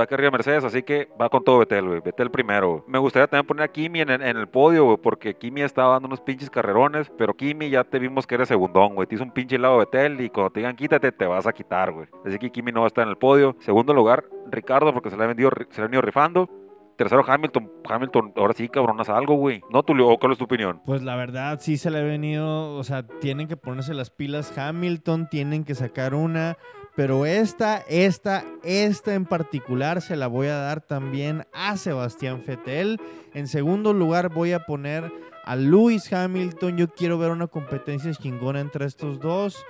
va 0.00 0.06
que 0.06 0.14
arriba 0.14 0.30
Mercedes, 0.30 0.64
así 0.64 0.82
que 0.82 1.08
va 1.20 1.28
con 1.28 1.44
todo 1.44 1.58
Betel, 1.58 1.86
güey. 1.86 2.00
Betel 2.00 2.30
primero. 2.30 2.84
Me 2.88 2.98
gustaría 2.98 3.26
también 3.26 3.46
poner 3.46 3.64
a 3.64 3.68
Kimi 3.68 4.00
en, 4.00 4.10
el- 4.10 4.48
podio, 4.48 4.84
güey, 4.86 4.96
porque 4.96 5.34
Kimi 5.34 5.62
estaba 5.62 5.92
dando 5.92 6.06
unos 6.08 6.20
pinches 6.20 6.50
carrerones, 6.50 7.10
pero 7.18 7.34
Kimi 7.34 7.70
ya 7.70 7.84
te 7.84 7.98
vimos 7.98 8.26
que 8.26 8.34
eres 8.36 8.48
segundón, 8.48 8.94
güey. 8.94 9.06
Te 9.06 9.14
hizo 9.14 9.24
un 9.24 9.30
pinche 9.32 9.58
lado 9.58 9.78
Betel 9.78 10.20
y 10.20 10.30
cuando 10.30 10.50
te 10.50 10.60
digan 10.60 10.74
quítate, 10.76 11.12
te 11.12 11.26
vas 11.26 11.46
a 11.46 11.52
quitar, 11.52 11.92
güey. 11.92 12.06
Así 12.24 12.38
que 12.38 12.50
Kimi 12.50 12.72
no 12.72 12.80
va 12.80 12.86
a 12.86 12.88
estar 12.88 13.04
en 13.04 13.10
el 13.10 13.16
podio. 13.16 13.54
Segundo 13.60 13.92
lugar, 13.94 14.24
Ricardo, 14.50 14.92
porque 14.92 15.10
se 15.10 15.16
le 15.16 15.24
ha 15.24 15.26
vendido, 15.26 15.50
se 15.70 15.80
le 15.80 15.84
ha 15.84 15.86
venido 15.86 16.02
rifando. 16.02 16.48
Tercero, 16.96 17.24
Hamilton. 17.26 17.70
Hamilton, 17.88 18.32
ahora 18.36 18.52
sí, 18.52 18.68
cabronas 18.68 19.08
algo, 19.08 19.34
güey. 19.36 19.62
No, 19.70 19.82
Tulio, 19.82 20.06
¿o 20.08 20.18
¿cuál 20.18 20.32
es 20.32 20.38
tu 20.38 20.44
opinión? 20.44 20.82
Pues 20.84 21.02
la 21.02 21.16
verdad 21.16 21.58
sí 21.58 21.78
se 21.78 21.90
le 21.90 21.98
ha 21.98 22.02
venido, 22.02 22.76
o 22.76 22.84
sea, 22.84 23.06
tienen 23.06 23.48
que 23.48 23.56
ponerse 23.56 23.94
las 23.94 24.10
pilas 24.10 24.56
Hamilton, 24.58 25.28
tienen 25.30 25.64
que 25.64 25.74
sacar 25.74 26.14
una, 26.14 26.58
pero 26.96 27.26
esta, 27.26 27.78
esta, 27.88 28.44
esta 28.62 29.14
en 29.14 29.24
particular 29.24 30.02
se 30.02 30.16
la 30.16 30.26
voy 30.26 30.48
a 30.48 30.56
dar 30.56 30.80
también 30.80 31.46
a 31.52 31.76
Sebastián 31.76 32.42
Vettel. 32.46 33.00
En 33.34 33.46
segundo 33.46 33.92
lugar 33.92 34.28
voy 34.28 34.52
a 34.52 34.60
poner 34.60 35.12
a 35.44 35.56
Lewis 35.56 36.12
Hamilton, 36.12 36.76
yo 36.76 36.88
quiero 36.88 37.18
ver 37.18 37.30
una 37.30 37.46
competencia 37.46 38.12
chingona 38.12 38.60
entre 38.60 38.86
estos 38.86 39.18
dos. 39.20 39.64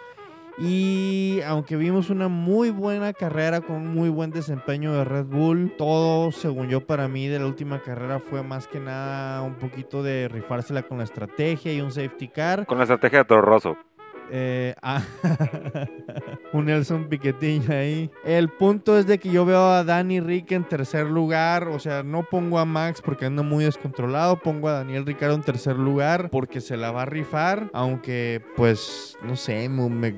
Y 0.58 1.40
aunque 1.46 1.76
vimos 1.76 2.10
una 2.10 2.28
muy 2.28 2.68
buena 2.68 3.14
carrera 3.14 3.62
con 3.62 3.76
un 3.76 3.94
muy 3.94 4.10
buen 4.10 4.30
desempeño 4.30 4.92
de 4.92 5.04
Red 5.04 5.24
Bull, 5.24 5.72
todo, 5.78 6.32
según 6.32 6.68
yo, 6.68 6.86
para 6.86 7.08
mí 7.08 7.28
de 7.28 7.38
la 7.38 7.46
última 7.46 7.80
carrera 7.80 8.18
fue 8.18 8.42
más 8.42 8.66
que 8.66 8.78
nada 8.78 9.40
un 9.40 9.54
poquito 9.54 10.02
de 10.02 10.28
rifársela 10.28 10.82
con 10.82 10.98
la 10.98 11.04
estrategia 11.04 11.72
y 11.72 11.80
un 11.80 11.92
safety 11.92 12.28
car. 12.28 12.66
Con 12.66 12.76
la 12.76 12.84
estrategia 12.84 13.20
de 13.20 13.24
Toro 13.24 13.40
Rosso. 13.40 13.78
Eh, 14.30 14.75
un 16.52 16.66
Nelson 16.66 17.08
Piquetín 17.08 17.70
ahí. 17.70 18.10
El 18.25 18.49
punto 18.49 18.99
es 18.99 19.06
de 19.06 19.18
que 19.18 19.30
yo 19.30 19.44
veo 19.44 19.70
a 19.70 19.84
Danny 19.84 20.20
Rick 20.20 20.52
en 20.52 20.64
tercer 20.64 21.06
lugar. 21.06 21.68
O 21.68 21.78
sea, 21.78 22.02
no 22.02 22.22
pongo 22.22 22.58
a 22.58 22.64
Max 22.64 23.02
porque 23.02 23.26
anda 23.26 23.42
muy 23.42 23.64
descontrolado. 23.64 24.40
Pongo 24.40 24.68
a 24.68 24.72
Daniel 24.72 25.06
Ricardo 25.06 25.34
en 25.34 25.42
tercer 25.42 25.76
lugar 25.76 26.30
porque 26.30 26.60
se 26.60 26.76
la 26.76 26.92
va 26.92 27.02
a 27.02 27.06
rifar. 27.06 27.70
Aunque, 27.72 28.42
pues, 28.56 29.16
no 29.22 29.37
sé, 29.37 29.68
me 29.68 30.14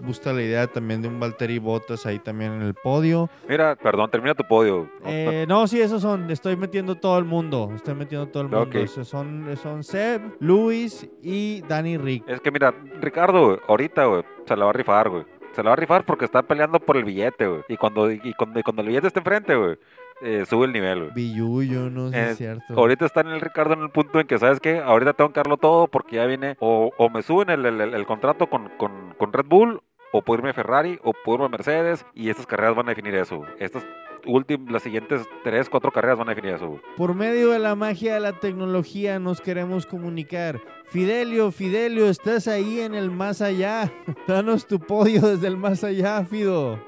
gusta 0.00 0.32
la 0.32 0.42
idea 0.42 0.66
también 0.66 1.02
de 1.02 1.08
un 1.08 1.20
Valtteri 1.20 1.58
Bottas 1.58 2.06
ahí 2.06 2.18
también 2.18 2.52
en 2.52 2.62
el 2.62 2.74
podio. 2.74 3.28
Mira, 3.48 3.76
perdón, 3.76 4.10
termina 4.10 4.34
tu 4.34 4.44
podio. 4.44 4.88
No, 5.02 5.08
Eh, 5.10 5.44
no, 5.48 5.66
sí, 5.66 5.80
esos 5.80 6.02
son. 6.02 6.30
Estoy 6.30 6.56
metiendo 6.56 6.94
todo 6.96 7.18
el 7.18 7.24
mundo. 7.24 7.70
Estoy 7.74 7.94
metiendo 7.94 8.28
todo 8.28 8.42
el 8.44 8.48
mundo. 8.48 8.78
Esos 8.78 9.06
son, 9.08 9.46
son 9.62 9.84
Seb, 9.84 10.20
Luis 10.40 11.08
y 11.22 11.62
Danny 11.68 11.96
Rick. 11.96 12.24
Es 12.28 12.40
que 12.40 12.50
mira, 12.50 12.74
Ricardo, 13.00 13.60
ahorita, 13.68 14.04
güey, 14.06 14.22
se 14.46 14.56
la 14.56 14.64
va 14.64 14.70
a 14.70 14.74
rifar, 14.74 15.08
güey. 15.08 15.24
Se 15.52 15.62
la 15.64 15.70
va 15.70 15.72
a 15.72 15.76
rifar 15.76 16.04
porque 16.04 16.24
está 16.24 16.42
peleando 16.42 16.78
por 16.78 16.96
el 16.96 17.04
billete, 17.04 17.46
güey. 17.46 17.62
Y 17.68 17.76
cuando, 17.76 18.10
y 18.10 18.32
cuando, 18.34 18.60
y 18.60 18.62
cuando 18.62 18.82
el 18.82 18.88
billete 18.88 19.08
esté 19.08 19.18
enfrente, 19.18 19.56
güey, 19.56 19.76
eh, 20.22 20.44
sube 20.48 20.66
el 20.66 20.72
nivel, 20.72 21.00
güey. 21.00 21.10
Billuyo, 21.12 21.90
no 21.90 22.10
sé 22.10 22.14
si 22.14 22.20
Eh, 22.20 22.30
es 22.30 22.36
cierto. 22.38 22.74
Ahorita 22.76 23.04
está 23.06 23.22
en 23.22 23.28
el 23.28 23.40
Ricardo 23.40 23.74
en 23.74 23.80
el 23.82 23.90
punto 23.90 24.20
en 24.20 24.28
que, 24.28 24.38
¿sabes 24.38 24.60
qué? 24.60 24.78
Ahorita 24.78 25.14
tengo 25.14 25.32
que 25.32 25.40
darlo 25.40 25.56
todo 25.56 25.88
porque 25.88 26.16
ya 26.16 26.26
viene, 26.26 26.56
o, 26.60 26.92
o 26.96 27.10
me 27.10 27.22
suben 27.22 27.50
el, 27.50 27.66
el- 27.66 27.80
el 27.94 28.06
contrato 28.06 28.46
con, 28.48 28.68
con- 28.76 29.14
con 29.18 29.32
Red 29.32 29.46
Bull, 29.46 29.80
o 30.12 30.22
puedo 30.22 30.38
irme 30.38 30.50
a 30.50 30.54
Ferrari, 30.54 30.98
o 31.02 31.12
puedo 31.12 31.36
irme 31.36 31.46
a 31.46 31.48
Mercedes, 31.50 32.04
y 32.14 32.30
estas 32.30 32.46
carreras 32.46 32.76
van 32.76 32.86
a 32.86 32.90
definir 32.90 33.14
eso. 33.14 33.42
Estas 33.58 33.84
últimas, 34.26 34.72
las 34.72 34.82
siguientes 34.82 35.26
tres, 35.44 35.68
cuatro 35.68 35.90
carreras 35.90 36.18
van 36.18 36.28
a 36.28 36.34
definir 36.34 36.56
eso. 36.56 36.80
Por 36.96 37.14
medio 37.14 37.50
de 37.50 37.58
la 37.58 37.74
magia 37.74 38.14
de 38.14 38.20
la 38.20 38.38
tecnología 38.38 39.18
nos 39.18 39.40
queremos 39.40 39.86
comunicar. 39.86 40.60
Fidelio, 40.86 41.52
Fidelio, 41.52 42.08
estás 42.08 42.48
ahí 42.48 42.80
en 42.80 42.94
el 42.94 43.10
más 43.10 43.40
allá. 43.40 43.92
Danos 44.26 44.66
tu 44.66 44.78
podio 44.78 45.22
desde 45.22 45.46
el 45.46 45.56
más 45.56 45.84
allá, 45.84 46.24
Fido. 46.24 46.78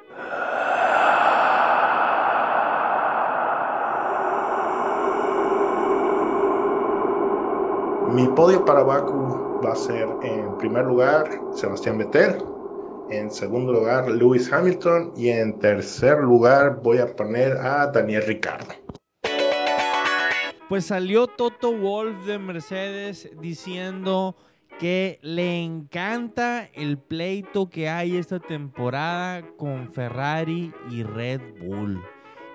Mi 8.12 8.26
podio 8.28 8.62
para 8.66 8.82
Baku 8.82 9.60
va 9.64 9.72
a 9.72 9.76
ser 9.76 10.06
en 10.22 10.58
primer 10.58 10.84
lugar 10.84 11.30
Sebastián 11.54 11.96
Vettel, 11.96 12.44
en 13.10 13.30
segundo 13.30 13.72
lugar 13.72 14.10
Lewis 14.10 14.52
Hamilton 14.52 15.12
y 15.16 15.28
en 15.28 15.58
tercer 15.58 16.18
lugar 16.18 16.80
voy 16.82 16.98
a 16.98 17.14
poner 17.14 17.52
a 17.56 17.86
Daniel 17.88 18.22
Ricardo. 18.26 18.74
Pues 20.68 20.86
salió 20.86 21.26
Toto 21.26 21.76
Wolf 21.76 22.24
de 22.24 22.38
Mercedes 22.38 23.28
diciendo 23.40 24.36
que 24.78 25.18
le 25.22 25.62
encanta 25.62 26.68
el 26.72 26.98
pleito 26.98 27.68
que 27.68 27.88
hay 27.88 28.16
esta 28.16 28.40
temporada 28.40 29.42
con 29.56 29.92
Ferrari 29.92 30.72
y 30.90 31.02
Red 31.02 31.40
Bull. 31.60 32.02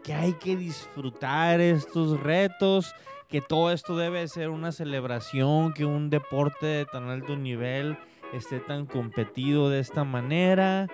Que 0.03 0.13
hay 0.13 0.33
que 0.33 0.57
disfrutar 0.57 1.61
estos 1.61 2.19
retos, 2.21 2.95
que 3.29 3.41
todo 3.41 3.71
esto 3.71 3.95
debe 3.95 4.27
ser 4.27 4.49
una 4.49 4.71
celebración, 4.71 5.73
que 5.73 5.85
un 5.85 6.09
deporte 6.09 6.65
de 6.65 6.85
tan 6.85 7.09
alto 7.09 7.35
nivel 7.35 7.97
esté 8.33 8.59
tan 8.59 8.85
competido 8.85 9.69
de 9.69 9.79
esta 9.79 10.03
manera 10.03 10.87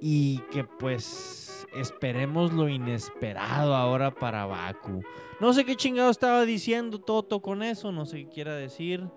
y 0.00 0.38
que 0.50 0.64
pues 0.64 1.66
esperemos 1.74 2.52
lo 2.52 2.68
inesperado 2.68 3.74
ahora 3.74 4.10
para 4.10 4.46
Baku. 4.46 5.02
No 5.40 5.52
sé 5.52 5.64
qué 5.64 5.76
chingado 5.76 6.10
estaba 6.10 6.44
diciendo 6.44 6.98
Toto 6.98 7.40
con 7.40 7.62
eso, 7.62 7.92
no 7.92 8.06
sé 8.06 8.24
qué 8.24 8.28
quiera 8.28 8.54
decir. 8.54 9.08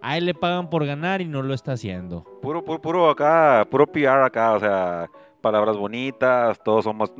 A 0.00 0.18
él 0.18 0.26
le 0.26 0.34
pagan 0.34 0.68
por 0.68 0.84
ganar 0.84 1.22
y 1.22 1.24
no 1.24 1.42
lo 1.42 1.54
está 1.54 1.72
haciendo. 1.72 2.24
Puro, 2.42 2.62
puro, 2.62 2.80
puro 2.80 3.10
acá, 3.10 3.66
puro 3.70 3.86
PR 3.86 4.22
acá, 4.22 4.52
o 4.52 4.60
sea, 4.60 5.10
palabras 5.40 5.76
bonitas, 5.76 6.58
todos 6.62 6.84
somos... 6.84 7.12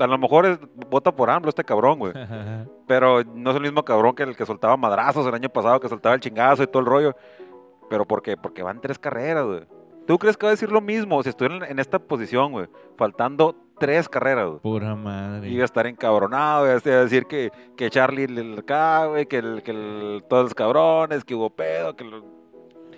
A 0.00 0.06
lo 0.08 0.18
mejor 0.18 0.44
es, 0.44 0.58
vota 0.90 1.14
por 1.14 1.30
AMLO 1.30 1.50
este 1.50 1.62
cabrón, 1.62 2.00
güey. 2.00 2.12
Pero 2.88 3.22
no 3.22 3.50
es 3.50 3.56
el 3.56 3.62
mismo 3.62 3.84
cabrón 3.84 4.12
que 4.16 4.24
el 4.24 4.36
que 4.36 4.44
soltaba 4.44 4.76
madrazos 4.76 5.24
el 5.24 5.34
año 5.34 5.48
pasado, 5.48 5.78
que 5.78 5.88
soltaba 5.88 6.16
el 6.16 6.20
chingazo 6.20 6.64
y 6.64 6.66
todo 6.66 6.80
el 6.80 6.86
rollo. 6.86 7.16
¿Pero 7.94 8.06
por 8.08 8.22
qué? 8.22 8.36
Porque 8.36 8.64
van 8.64 8.80
tres 8.80 8.98
carreras, 8.98 9.46
güey. 9.46 9.60
¿Tú 10.04 10.18
crees 10.18 10.36
que 10.36 10.46
va 10.46 10.50
a 10.50 10.56
decir 10.56 10.72
lo 10.72 10.80
mismo 10.80 11.22
si 11.22 11.28
estuviera 11.28 11.64
en, 11.68 11.78
esta 11.78 12.00
posición, 12.00 12.50
güey? 12.50 12.66
Faltando 12.96 13.54
tres 13.78 14.08
carreras, 14.08 14.48
güey. 14.48 14.58
Pura 14.58 14.96
madre. 14.96 15.48
Iba 15.48 15.62
a 15.62 15.64
estar 15.64 15.86
encabronado, 15.86 16.64
iba 16.66 16.72
a 16.74 17.04
decir 17.04 17.26
que, 17.26 17.52
que 17.76 17.88
Charlie 17.88 18.26
le 18.26 18.42
güey, 19.06 19.26
que, 19.26 19.36
el, 19.36 19.62
que 19.62 19.70
el- 19.70 20.24
todos 20.28 20.42
los 20.42 20.54
cabrones, 20.56 21.24
que 21.24 21.36
hubo 21.36 21.50
pedo, 21.50 21.94
que... 21.94 22.02
lo- 22.02 22.24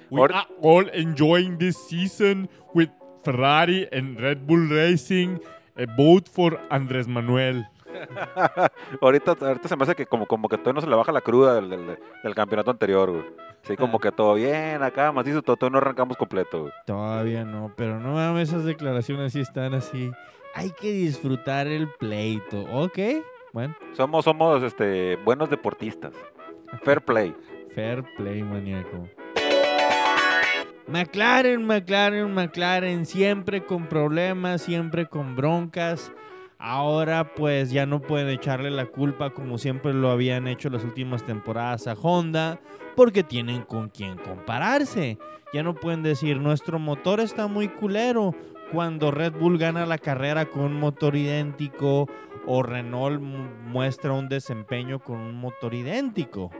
We 0.08 0.22
are 0.22 0.34
all 0.62 0.90
enjoying 0.94 1.58
this 1.58 1.76
season 1.76 2.48
with 2.72 2.88
Ferrari 3.22 3.86
and 3.92 4.18
Red 4.18 4.46
Bull 4.46 4.70
Racing. 4.70 5.38
A 5.76 5.84
vote 5.98 6.30
for 6.32 6.58
Andrés 6.70 7.06
Manuel. 7.06 7.66
ahorita, 9.02 9.36
ahorita 9.38 9.68
se 9.68 9.76
me 9.76 9.82
hace 9.82 9.94
que 9.94 10.06
como, 10.06 10.24
como 10.24 10.48
que 10.48 10.56
todavía 10.56 10.74
no 10.76 10.80
se 10.80 10.86
le 10.88 10.96
baja 10.96 11.12
la 11.12 11.20
cruda 11.20 11.54
del, 11.54 11.68
del- 11.68 11.98
del 12.22 12.34
campeonato 12.34 12.70
anterior, 12.70 13.10
güey. 13.10 13.45
Sí, 13.66 13.76
como 13.76 13.98
que 13.98 14.12
todo 14.12 14.34
bien 14.34 14.82
acá, 14.82 15.10
más 15.10 15.24
dice, 15.24 15.42
todo, 15.42 15.56
todavía 15.56 15.72
no 15.72 15.78
arrancamos 15.78 16.16
completo, 16.16 16.62
güey. 16.62 16.72
Todavía 16.86 17.44
no, 17.44 17.72
pero 17.76 17.98
no 17.98 18.14
mames, 18.14 18.50
esas 18.50 18.64
declaraciones 18.64 19.32
sí 19.32 19.40
están 19.40 19.74
así. 19.74 20.10
Hay 20.54 20.70
que 20.70 20.92
disfrutar 20.92 21.66
el 21.66 21.88
pleito. 21.98 22.62
Ok, 22.72 22.98
bueno, 23.52 23.74
Somos, 23.94 24.24
somos 24.24 24.62
este, 24.62 25.16
buenos 25.16 25.50
deportistas. 25.50 26.12
Fair 26.82 27.02
play. 27.02 27.34
fair 27.74 28.04
play, 28.16 28.42
maníaco. 28.42 29.08
McLaren, 30.86 31.66
McLaren, 31.66 32.32
McLaren, 32.32 33.06
siempre 33.06 33.64
con 33.64 33.88
problemas, 33.88 34.62
siempre 34.62 35.06
con 35.06 35.34
broncas. 35.34 36.12
Ahora 36.58 37.34
pues 37.34 37.70
ya 37.70 37.84
no 37.86 38.00
pueden 38.00 38.28
echarle 38.28 38.70
la 38.70 38.86
culpa 38.86 39.30
como 39.30 39.58
siempre 39.58 39.92
lo 39.92 40.10
habían 40.10 40.46
hecho 40.48 40.70
las 40.70 40.84
últimas 40.84 41.24
temporadas 41.24 41.86
a 41.86 41.92
Honda 41.94 42.58
porque 42.96 43.22
tienen 43.22 43.62
con 43.62 43.88
quién 43.90 44.16
compararse. 44.16 45.18
Ya 45.52 45.62
no 45.62 45.74
pueden 45.74 46.02
decir 46.02 46.40
nuestro 46.40 46.78
motor 46.78 47.20
está 47.20 47.46
muy 47.46 47.68
culero 47.68 48.34
cuando 48.72 49.10
Red 49.10 49.34
Bull 49.34 49.58
gana 49.58 49.84
la 49.86 49.98
carrera 49.98 50.46
con 50.46 50.62
un 50.62 50.80
motor 50.80 51.14
idéntico 51.14 52.08
o 52.46 52.62
Renault 52.62 53.20
mu- 53.20 53.48
muestra 53.70 54.12
un 54.12 54.28
desempeño 54.28 54.98
con 54.98 55.16
un 55.18 55.34
motor 55.36 55.74
idéntico. 55.74 56.50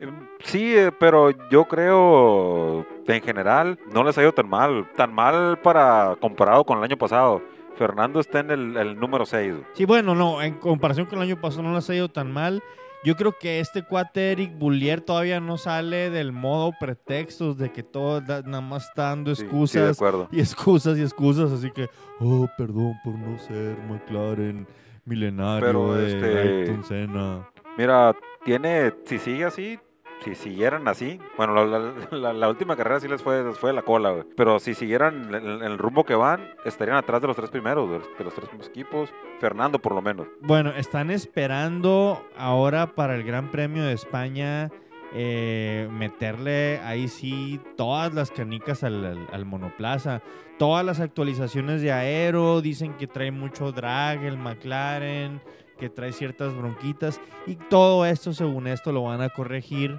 Em, 0.00 0.10
Sí, 0.40 0.74
eh, 0.76 0.90
pero 0.98 1.30
yo 1.48 1.64
creo 1.66 2.84
en 3.06 3.22
general 3.22 3.78
no 3.94 4.02
les 4.02 4.18
ha 4.18 4.22
ido 4.22 4.32
tan 4.32 4.48
mal. 4.48 4.88
Tan 4.96 5.14
mal 5.14 5.58
para 5.62 6.16
comparado 6.20 6.64
con 6.64 6.78
el 6.78 6.84
año 6.84 6.96
pasado. 6.98 7.40
Fernando 7.76 8.20
está 8.20 8.40
en 8.40 8.50
el, 8.50 8.76
el 8.76 8.98
número 8.98 9.24
6. 9.26 9.54
Sí, 9.74 9.84
bueno, 9.84 10.14
no, 10.14 10.42
en 10.42 10.54
comparación 10.54 11.06
con 11.06 11.18
el 11.18 11.24
año 11.30 11.40
pasado 11.40 11.62
no 11.62 11.74
les 11.74 11.88
ha 11.90 11.94
ido 11.94 12.08
tan 12.08 12.30
mal. 12.32 12.62
Yo 13.04 13.16
creo 13.16 13.36
que 13.36 13.58
este 13.58 13.82
cuate 13.82 14.30
Eric 14.30 14.56
Bullier 14.56 15.00
todavía 15.00 15.40
no 15.40 15.58
sale 15.58 16.08
del 16.10 16.30
modo 16.30 16.72
pretextos 16.78 17.58
de 17.58 17.72
que 17.72 17.82
todo 17.82 18.20
da- 18.20 18.42
nada 18.42 18.60
más 18.60 18.84
está 18.88 19.08
dando 19.08 19.34
Sí, 19.34 19.40
sí, 19.40 19.42
de 19.42 19.48
excusas 19.50 19.96
acuerdo. 19.96 20.28
y 20.30 20.38
excusas 20.38 20.98
y 20.98 21.02
excusas, 21.02 21.50
así 21.50 21.70
que, 21.72 21.88
oh, 22.20 22.46
perdón 22.56 22.94
por 23.02 23.14
no 23.18 23.36
ser 23.40 23.76
McLaren 23.88 24.68
milenario 25.04 25.66
Pero, 25.66 25.94
de 25.94 26.06
este, 26.06 26.38
Ayrton 26.38 26.84
Senna. 26.84 27.48
Mira, 27.76 28.14
tiene, 28.44 28.92
si 29.04 29.18
sigue 29.18 29.46
así, 29.46 29.80
si 30.24 30.34
siguieran 30.34 30.88
así, 30.88 31.18
bueno, 31.36 31.64
la, 32.10 32.48
última 32.48 32.76
carrera 32.76 33.00
sí 33.00 33.08
les 33.08 33.22
fue, 33.22 33.52
fue 33.52 33.72
la 33.72 33.82
cola, 33.82 34.24
pero 34.36 34.58
si 34.58 34.74
siguieran 34.74 35.34
en 35.34 35.62
el 35.62 35.78
rumbo 35.78 36.04
que 36.04 36.14
van, 36.14 36.48
estarían 36.64 36.96
atrás 36.96 37.20
de 37.20 37.28
los 37.28 37.36
tres 37.36 37.50
primeros, 37.50 37.90
de 37.90 37.98
los, 37.98 38.18
de 38.18 38.24
los 38.24 38.34
tres 38.34 38.48
primeros 38.48 38.68
equipos, 38.68 39.10
Fernando 39.40 39.78
por 39.78 39.94
lo 39.94 40.02
menos. 40.02 40.26
Bueno, 40.40 40.70
están 40.70 41.10
esperando 41.10 42.24
ahora 42.36 42.94
para 42.94 43.14
el 43.14 43.24
Gran 43.24 43.50
Premio 43.50 43.84
de 43.84 43.92
España 43.92 44.70
eh, 45.14 45.88
meterle 45.90 46.78
ahí 46.78 47.08
sí 47.08 47.60
todas 47.76 48.14
las 48.14 48.30
canicas 48.30 48.82
al 48.82 49.44
monoplaza. 49.44 50.22
Todas 50.58 50.86
las 50.86 51.00
actualizaciones 51.00 51.82
de 51.82 51.92
aero 51.92 52.60
dicen 52.62 52.94
que 52.94 53.06
trae 53.06 53.30
mucho 53.30 53.72
drag 53.72 54.24
el 54.24 54.38
McLaren, 54.38 55.40
que 55.78 55.90
trae 55.90 56.12
ciertas 56.12 56.54
bronquitas 56.54 57.20
y 57.46 57.56
todo 57.56 58.06
esto 58.06 58.32
según 58.32 58.68
esto 58.68 58.92
lo 58.92 59.02
van 59.02 59.20
a 59.20 59.30
corregir 59.30 59.98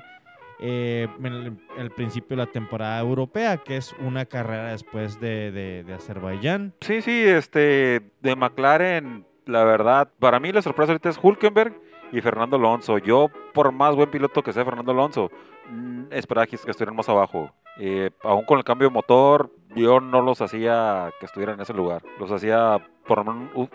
eh, 0.60 1.08
en 1.24 1.58
el, 1.78 1.92
principio 1.92 2.38
de 2.38 2.46
la 2.46 2.52
temporada 2.52 3.00
europea, 3.00 3.58
que 3.58 3.78
es 3.78 3.94
una 4.00 4.26
carrera 4.26 4.72
después 4.72 5.20
de, 5.20 5.52
de- 5.52 5.84
de 5.84 5.94
Azerbaiyán. 5.94 6.74
Sí, 6.82 7.02
sí, 7.02 7.24
este, 7.26 8.02
de 8.22 8.36
McLaren, 8.36 9.26
la 9.46 9.64
verdad, 9.64 10.10
para 10.20 10.40
mí 10.40 10.52
la 10.52 10.62
sorpresa 10.62 10.92
ahorita 10.94 11.10
es 11.10 11.20
Hulkenberg 11.22 11.74
y 12.12 12.22
Fernando 12.22 12.58
Alonso. 12.58 12.98
Yo, 12.98 13.30
por 13.54 13.72
más 13.72 13.96
buen 13.96 14.10
piloto 14.12 14.44
que 14.44 14.54
sea 14.54 14.64
Fernando 14.66 14.92
Alonso, 14.92 15.32
mm, 15.70 16.04
esperaba 16.12 16.46
que, 16.48 16.56
estuvieran 16.56 16.96
más 16.96 17.10
abajo. 17.10 17.52
Eh, 17.80 18.12
aún 18.24 18.46
con 18.46 18.58
el 18.60 18.64
cambio 18.64 18.88
de 18.90 18.94
motor, 18.94 19.50
yo 19.76 20.00
no 20.00 20.22
los 20.22 20.40
hacía 20.42 21.10
que 21.20 21.26
estuvieran 21.26 21.56
en 21.56 21.62
ese 21.62 21.74
lugar. 21.74 22.04
Los 22.20 22.32
hacía 22.32 22.80
por, 23.08 23.24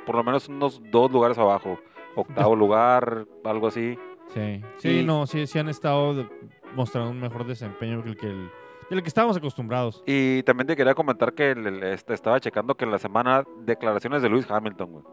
por 0.06 0.14
lo 0.14 0.22
menos 0.24 0.48
unos 0.48 0.80
dos 0.90 1.10
lugares 1.10 1.36
abajo. 1.38 1.78
Octavo 2.14 2.54
lugar, 2.56 3.26
algo 3.44 3.66
así. 3.66 3.98
Sí, 4.32 4.62
sí, 4.76 5.00
Y- 5.00 5.04
no, 5.04 5.26
sí, 5.26 5.46
sí 5.46 5.58
han 5.58 5.68
estado 5.68 6.14
de- 6.14 6.28
mostrando 6.74 7.10
un 7.10 7.20
mejor 7.20 7.46
desempeño 7.46 8.02
que 8.02 8.08
el 8.10 8.16
que, 8.16 8.26
el, 8.26 8.50
del 8.90 9.02
que 9.02 9.08
estábamos 9.08 9.36
acostumbrados. 9.36 10.02
Y 10.06 10.42
también 10.44 10.66
te 10.66 10.76
quería 10.76 10.94
comentar 10.94 11.32
que 11.34 11.50
el- 11.52 11.66
el- 11.66 11.82
este, 11.82 12.14
estaba 12.14 12.40
checando 12.40 12.76
que 12.76 12.84
en 12.84 12.90
la 12.90 12.98
semana 12.98 13.44
declaraciones 13.64 14.22
de 14.22 14.28
Lewis 14.30 14.50
Hamilton, 14.50 14.92
güey. 14.92 15.04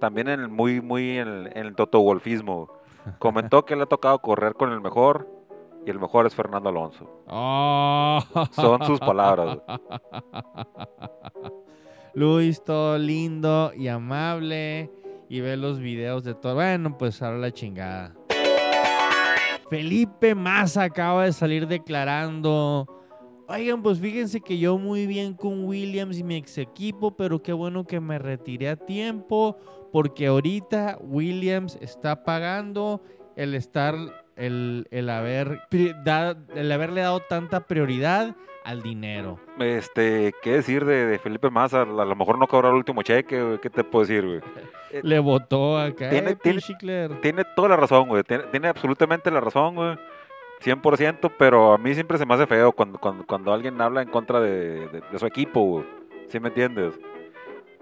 También 0.00 0.28
en 0.28 0.40
el, 0.40 0.48
muy, 0.48 0.80
muy 0.80 1.18
en 1.18 1.28
el, 1.28 1.46
en 1.54 1.66
el 1.66 1.74
Toto 1.74 2.00
Wolfismo. 2.00 2.70
Comentó 3.18 3.64
que 3.64 3.76
le 3.76 3.82
ha 3.82 3.86
tocado 3.86 4.18
correr 4.20 4.54
con 4.54 4.72
el 4.72 4.80
mejor 4.80 5.28
y 5.86 5.90
el 5.90 5.98
mejor 5.98 6.26
es 6.26 6.34
Fernando 6.34 6.68
Alonso. 6.68 7.08
Oh. 7.26 8.20
Son 8.52 8.84
sus 8.86 9.00
palabras. 9.00 9.58
Luis, 12.14 12.62
todo 12.62 12.98
lindo 12.98 13.72
y 13.76 13.88
amable. 13.88 14.90
Y 15.28 15.40
ve 15.40 15.56
los 15.56 15.78
videos 15.80 16.24
de 16.24 16.34
todo. 16.34 16.54
Bueno, 16.56 16.98
pues 16.98 17.22
ahora 17.22 17.38
la 17.38 17.50
chingada. 17.52 18.14
Felipe 19.72 20.34
Massa 20.34 20.82
acaba 20.82 21.24
de 21.24 21.32
salir 21.32 21.66
declarando. 21.66 22.86
Oigan, 23.48 23.82
pues 23.82 23.98
fíjense 23.98 24.42
que 24.42 24.58
yo 24.58 24.76
muy 24.76 25.06
bien 25.06 25.32
con 25.32 25.64
Williams 25.64 26.18
y 26.18 26.22
mi 26.22 26.36
ex 26.36 26.58
equipo, 26.58 27.16
pero 27.16 27.42
qué 27.42 27.54
bueno 27.54 27.86
que 27.86 27.98
me 27.98 28.18
retiré 28.18 28.68
a 28.68 28.76
tiempo, 28.76 29.56
porque 29.90 30.26
ahorita 30.26 30.98
Williams 31.00 31.78
está 31.80 32.22
pagando 32.22 33.02
el 33.34 33.54
estar, 33.54 33.94
el, 34.36 34.86
el 34.90 35.08
haber, 35.10 35.60
el 35.70 36.72
haberle 36.72 37.00
dado 37.02 37.20
tanta 37.20 37.60
prioridad 37.66 38.34
al 38.64 38.80
dinero. 38.82 39.40
Este, 39.58 40.32
¿qué 40.42 40.52
decir 40.52 40.84
de, 40.84 41.06
de 41.06 41.18
Felipe 41.18 41.50
Massa? 41.50 41.82
A 41.82 41.84
lo 41.84 42.14
mejor 42.16 42.38
no 42.38 42.46
cobrar 42.46 42.70
el 42.72 42.78
último 42.78 43.02
cheque. 43.02 43.58
¿Qué 43.60 43.70
te 43.70 43.82
puedo 43.84 44.04
decir, 44.06 44.24
güey? 44.24 44.40
Le 45.02 45.18
votó 45.18 45.78
acá. 45.78 46.10
Tiene- 46.10 46.30
eh, 46.32 46.36
tiene-. 46.40 46.60
Tiene 47.20 47.44
toda 47.56 47.70
la 47.70 47.76
razón, 47.76 48.08
güey. 48.08 48.22
Tiene, 48.22 48.44
tiene 48.44 48.68
absolutamente 48.68 49.30
la 49.30 49.40
razón, 49.40 49.74
güey. 49.74 49.96
100%, 50.60 51.32
pero 51.36 51.72
a 51.72 51.78
mí 51.78 51.92
siempre 51.94 52.18
se 52.18 52.26
me 52.26 52.34
hace 52.34 52.46
feo 52.46 52.70
cuando, 52.72 52.98
cuando, 52.98 53.26
cuando 53.26 53.52
alguien 53.52 53.80
habla 53.80 54.02
en 54.02 54.08
contra 54.08 54.40
de, 54.40 54.86
de- 54.88 55.02
de 55.10 55.18
su 55.18 55.26
equipo, 55.26 55.60
güey. 55.62 55.84
¿Sí 56.28 56.38
me 56.38 56.48
entiendes? 56.48 56.94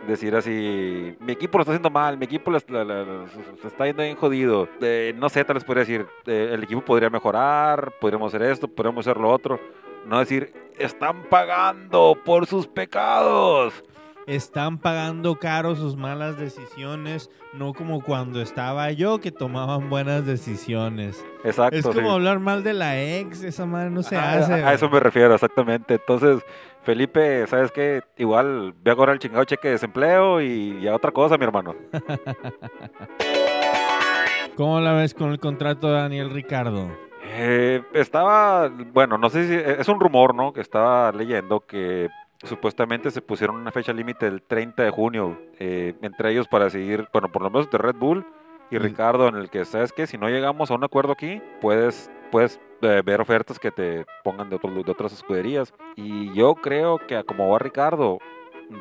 Decir 0.07 0.35
así, 0.35 1.15
mi 1.21 1.33
equipo 1.33 1.59
lo 1.59 1.63
está 1.63 1.73
haciendo 1.73 1.91
mal, 1.91 2.17
mi 2.17 2.25
equipo 2.25 2.51
les- 2.51 2.69
la- 2.71 2.85
la- 2.85 3.05
la- 3.05 3.27
se 3.61 3.69
está 3.69 3.87
yendo 3.87 4.03
bien 4.03 4.17
jodido. 4.17 4.67
Eh, 4.81 5.15
no 5.17 5.29
sé, 5.29 5.45
tal 5.45 5.55
vez 5.55 5.65
podría 5.65 5.81
decir, 5.83 6.07
eh, 6.27 6.51
el 6.55 6.63
equipo 6.65 6.81
podría 6.81 7.11
mejorar, 7.11 7.93
podríamos 8.01 8.35
hacer 8.35 8.49
esto, 8.51 8.67
podríamos 8.67 9.07
hacer 9.07 9.21
lo 9.21 9.31
otro. 9.31 9.61
No 10.07 10.19
decir, 10.19 10.53
están 10.79 11.25
pagando 11.29 12.17
por 12.25 12.47
sus 12.47 12.67
pecados. 12.67 13.85
Están 14.27 14.79
pagando 14.79 15.37
caro 15.39 15.75
sus 15.75 15.97
malas 15.97 16.39
decisiones, 16.39 17.31
no 17.53 17.73
como 17.75 18.01
cuando 18.03 18.41
estaba 18.41 18.91
yo 18.93 19.19
que 19.21 19.33
tomaban 19.33 19.91
buenas 19.91 20.25
decisiones. 20.25 21.25
Exacto. 21.45 21.77
es 21.77 21.85
como 21.85 22.01
sí. 22.01 22.09
hablar 22.09 22.39
mal 22.39 22.63
de 22.63 22.73
la 22.75 23.01
ex, 23.01 23.43
esa 23.43 23.67
madre 23.67 23.91
no 23.91 24.03
se 24.03 24.17
a, 24.17 24.33
hace. 24.35 24.53
a- 24.53 24.69
a 24.69 24.75
eso 24.75 24.89
me 24.89 25.01
refiero, 25.01 25.35
exactamente. 25.35 25.95
Entonces, 25.95 26.43
Felipe, 26.83 27.47
¿sabes 27.47 27.71
qué? 27.73 28.03
Igual 28.17 28.75
ve 28.83 28.91
a 28.91 28.97
cobrar 28.97 29.15
el 29.15 29.21
chingado 29.21 29.45
cheque 29.45 29.69
de 29.69 29.75
desempleo 29.75 30.41
y, 30.41 30.79
y 30.81 30.89
a 30.89 30.95
otra 30.95 31.13
cosa, 31.13 31.37
mi 31.37 31.45
hermano. 31.45 31.75
¿Cómo 34.57 34.81
la 34.81 34.93
ves 34.93 35.15
con 35.15 35.31
el 35.31 35.39
contrato 35.39 35.89
de 35.89 35.95
Daniel 35.95 36.31
Ricardo? 36.31 36.89
Eh, 37.33 37.83
estaba, 37.93 38.69
bueno, 38.69 39.17
no 39.17 39.31
sé 39.31 39.47
si 39.47 39.55
es 39.55 39.89
un 39.89 40.01
rumor, 40.01 40.35
¿no? 40.35 40.53
Que 40.53 40.61
estaba 40.61 41.13
leyendo 41.13 41.61
que 41.61 42.09
supuestamente 42.43 43.11
se 43.11 43.23
pusieron 43.23 43.57
una 43.57 43.71
fecha 43.71 43.93
límite 43.93 44.27
del 44.27 44.43
30 44.43 44.83
de 44.83 44.91
junio, 44.91 45.39
eh, 45.59 45.95
entre 46.03 46.33
ellos 46.33 46.49
para 46.49 46.71
seguir, 46.71 47.07
bueno, 47.13 47.31
por 47.31 47.43
lo 47.43 47.51
menos 47.51 47.71
de 47.71 47.79
Red 47.79 47.97
Bull 47.97 48.27
y. 48.71 48.79
Ricardo, 48.79 49.29
en 49.29 49.37
el 49.37 49.51
que, 49.51 49.65
¿sabes 49.65 49.93
qué? 49.93 50.07
Si 50.07 50.19
no 50.19 50.29
llegamos 50.29 50.71
a 50.71 50.75
un 50.75 50.85
acuerdo 50.85 51.13
aquí, 51.13 51.41
puedes, 51.61 52.11
puedes 52.31 52.61
eh, 52.83 53.03
ver 53.05 53.21
ofertas 53.21 53.59
que 53.59 53.71
te 53.71 54.05
pongan 54.25 54.49
de, 54.51 54.57
otros- 54.57 54.85
de 54.85 54.91
otras 54.93 55.13
escuderías. 55.13 55.73
Y 55.97 56.33
yo 56.35 56.55
creo 56.55 56.99
que 57.07 57.23
como 57.25 57.49
va 57.51 57.59
Ricardo, 57.59 58.19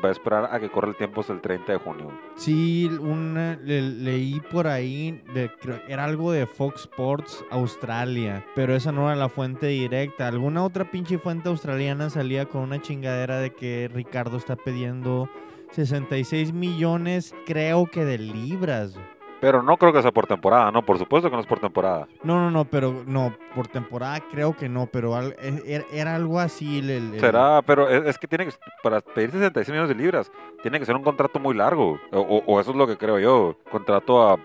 va 0.04 0.08
a 0.08 0.12
esperar 0.12 0.48
a 0.52 0.60
que 0.60 0.70
corra 0.70 0.88
el 0.88 0.96
tiempo 0.96 1.20
hasta 1.20 1.32
el 1.32 1.40
30 1.40 1.72
de 1.72 1.78
junio. 1.78 2.10
Sí, 2.36 2.88
una, 3.00 3.56
le- 3.62 3.82
leí 3.82 4.40
por 4.50 4.66
ahí, 4.68 5.20
de, 5.34 5.50
era 5.88 6.04
algo 6.04 6.30
de 6.32 6.46
Fox 6.46 6.82
Sports 6.82 7.44
Australia, 7.50 8.44
pero 8.54 8.74
esa 8.74 8.92
no 8.92 9.06
era 9.10 9.16
la 9.16 9.28
fuente 9.28 9.66
directa. 9.66 10.28
Alguna 10.28 10.62
otra 10.64 10.90
pinche 10.90 11.18
fuente 11.18 11.48
australiana 11.48 12.08
salía 12.08 12.46
con 12.46 12.62
una 12.62 12.80
chingadera 12.80 13.38
de 13.40 13.50
que 13.50 13.90
Ricardo 13.92 14.36
está 14.36 14.54
pidiendo 14.56 15.28
66 15.72 16.52
millones, 16.52 17.34
creo 17.46 17.86
que 17.86 18.04
de 18.04 18.18
libras. 18.18 18.96
Pero 19.40 19.62
no 19.62 19.76
creo 19.78 19.92
que 19.92 20.02
sea 20.02 20.12
por 20.12 20.26
temporada, 20.26 20.70
¿no? 20.70 20.82
Por 20.84 20.98
supuesto 20.98 21.30
que 21.30 21.34
no 21.36 21.40
es 21.40 21.46
por 21.48 21.60
temporada. 21.60 22.06
No, 22.22 22.36
no, 22.38 22.50
no, 22.50 22.64
pero 22.66 23.02
no, 23.06 23.34
por 23.54 23.68
temporada 23.68 24.20
creo 24.30 24.54
que 24.54 24.68
no, 24.68 24.86
pero 24.86 25.16
al- 25.16 25.34
e- 25.40 25.62
era, 25.66 25.84
era 25.92 26.14
algo 26.16 26.38
así. 26.38 26.78
el- 26.78 27.18
Será, 27.18 27.62
pero 27.62 27.88
es, 27.88 28.06
es 28.06 28.18
que 28.18 28.26
tiene 28.28 28.44
que, 28.46 28.52
para 28.82 29.00
pedir 29.00 29.30
66 29.30 29.70
millones 29.70 29.88
de 29.88 29.94
libras, 30.02 30.30
tiene 30.62 30.78
que 30.78 30.84
ser 30.84 30.94
un 30.94 31.02
contrato 31.02 31.38
muy 31.38 31.54
largo. 31.54 31.98
O, 32.12 32.60
eso 32.60 32.70
es 32.72 32.76
lo 32.76 32.86
que 32.86 32.98
creo 32.98 33.18
yo. 33.18 33.56
Contrato 33.70 34.28
a, 34.28 34.36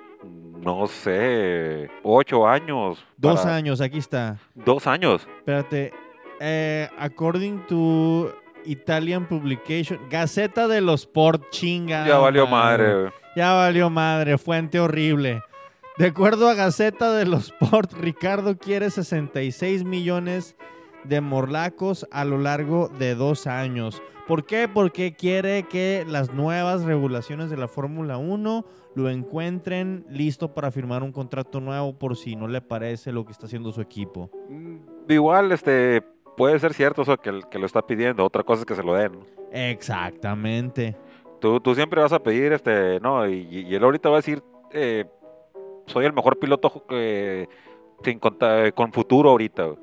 no 0.61 0.87
sé, 0.87 1.89
8 2.03 2.47
años. 2.47 3.05
Dos 3.17 3.41
para- 3.41 3.55
años, 3.55 3.81
aquí 3.81 3.97
está. 3.97 4.37
Dos 4.53 4.87
años. 4.87 5.27
Espérate. 5.39 5.91
Eh, 6.39 6.89
according 6.97 7.65
to 7.67 8.33
Italian 8.65 9.27
Publication, 9.27 9.99
Gaceta 10.09 10.67
de 10.67 10.79
los 10.81 11.01
Sport, 11.01 11.49
chinga. 11.49 12.07
Ya 12.07 12.17
valió 12.17 12.47
madre. 12.47 12.93
güey. 13.01 13.11
Ya 13.35 13.53
valió 13.53 13.89
madre, 13.89 14.37
fuente 14.37 14.79
horrible. 14.79 15.41
De 15.97 16.07
acuerdo 16.07 16.47
a 16.49 16.53
Gaceta 16.53 17.13
de 17.13 17.25
los 17.25 17.51
Sport, 17.61 17.93
Ricardo 17.93 18.57
quiere 18.57 18.89
66 18.89 19.83
millones 19.83 20.55
de 21.03 21.19
morlacos 21.21 22.07
a 22.11 22.23
lo 22.23 22.37
largo 22.37 22.87
de 22.87 23.13
dos 23.13 23.45
años. 23.47 24.01
¿Por 24.27 24.45
qué? 24.45 24.67
Porque 24.67 25.15
quiere 25.15 25.63
que 25.63 26.05
las 26.07 26.33
nuevas 26.33 26.83
regulaciones 26.83 27.49
de 27.49 27.57
la 27.57 27.67
Fórmula 27.67 28.17
1 28.17 28.65
lo 28.95 29.09
encuentren 29.09 30.05
listo 30.09 30.53
para 30.53 30.71
firmar 30.71 31.03
un 31.03 31.11
contrato 31.11 31.59
nuevo 31.59 31.99
por 31.99 32.15
si 32.15 32.35
no 32.35 32.47
le 32.47 32.61
parece 32.61 33.11
lo 33.11 33.25
que 33.25 33.33
está 33.33 33.45
haciendo 33.47 33.71
su 33.71 33.81
equipo. 33.81 34.31
Mm, 34.49 34.77
Igual, 35.11 35.51
este, 35.51 36.01
puede 36.37 36.57
ser 36.59 36.73
cierto 36.73 37.01
eso 37.03 37.17
que, 37.17 37.41
que 37.51 37.59
lo 37.59 37.65
está 37.65 37.85
pidiendo. 37.85 38.23
Otra 38.23 38.43
cosa 38.43 38.61
es 38.61 38.65
que 38.65 38.75
se 38.75 38.83
lo 38.83 38.95
den. 38.95 39.19
Exactamente. 39.51 40.95
Tú, 41.39 41.59
tú 41.59 41.75
siempre 41.75 42.01
vas 42.01 42.13
a 42.13 42.23
pedir, 42.23 42.53
este, 42.53 42.99
no, 42.99 43.27
y, 43.27 43.73
él 43.73 43.83
ahorita 43.83 44.09
va 44.09 44.15
a 44.15 44.19
decir, 44.19 44.41
eh, 44.71 45.05
soy 45.85 46.05
el 46.05 46.13
mejor 46.13 46.39
piloto 46.39 46.85
que, 46.87 47.47
sin 48.03 48.19
conta- 48.19 48.71
con 48.71 48.91
futuro 48.91 49.29
ahorita. 49.29 49.75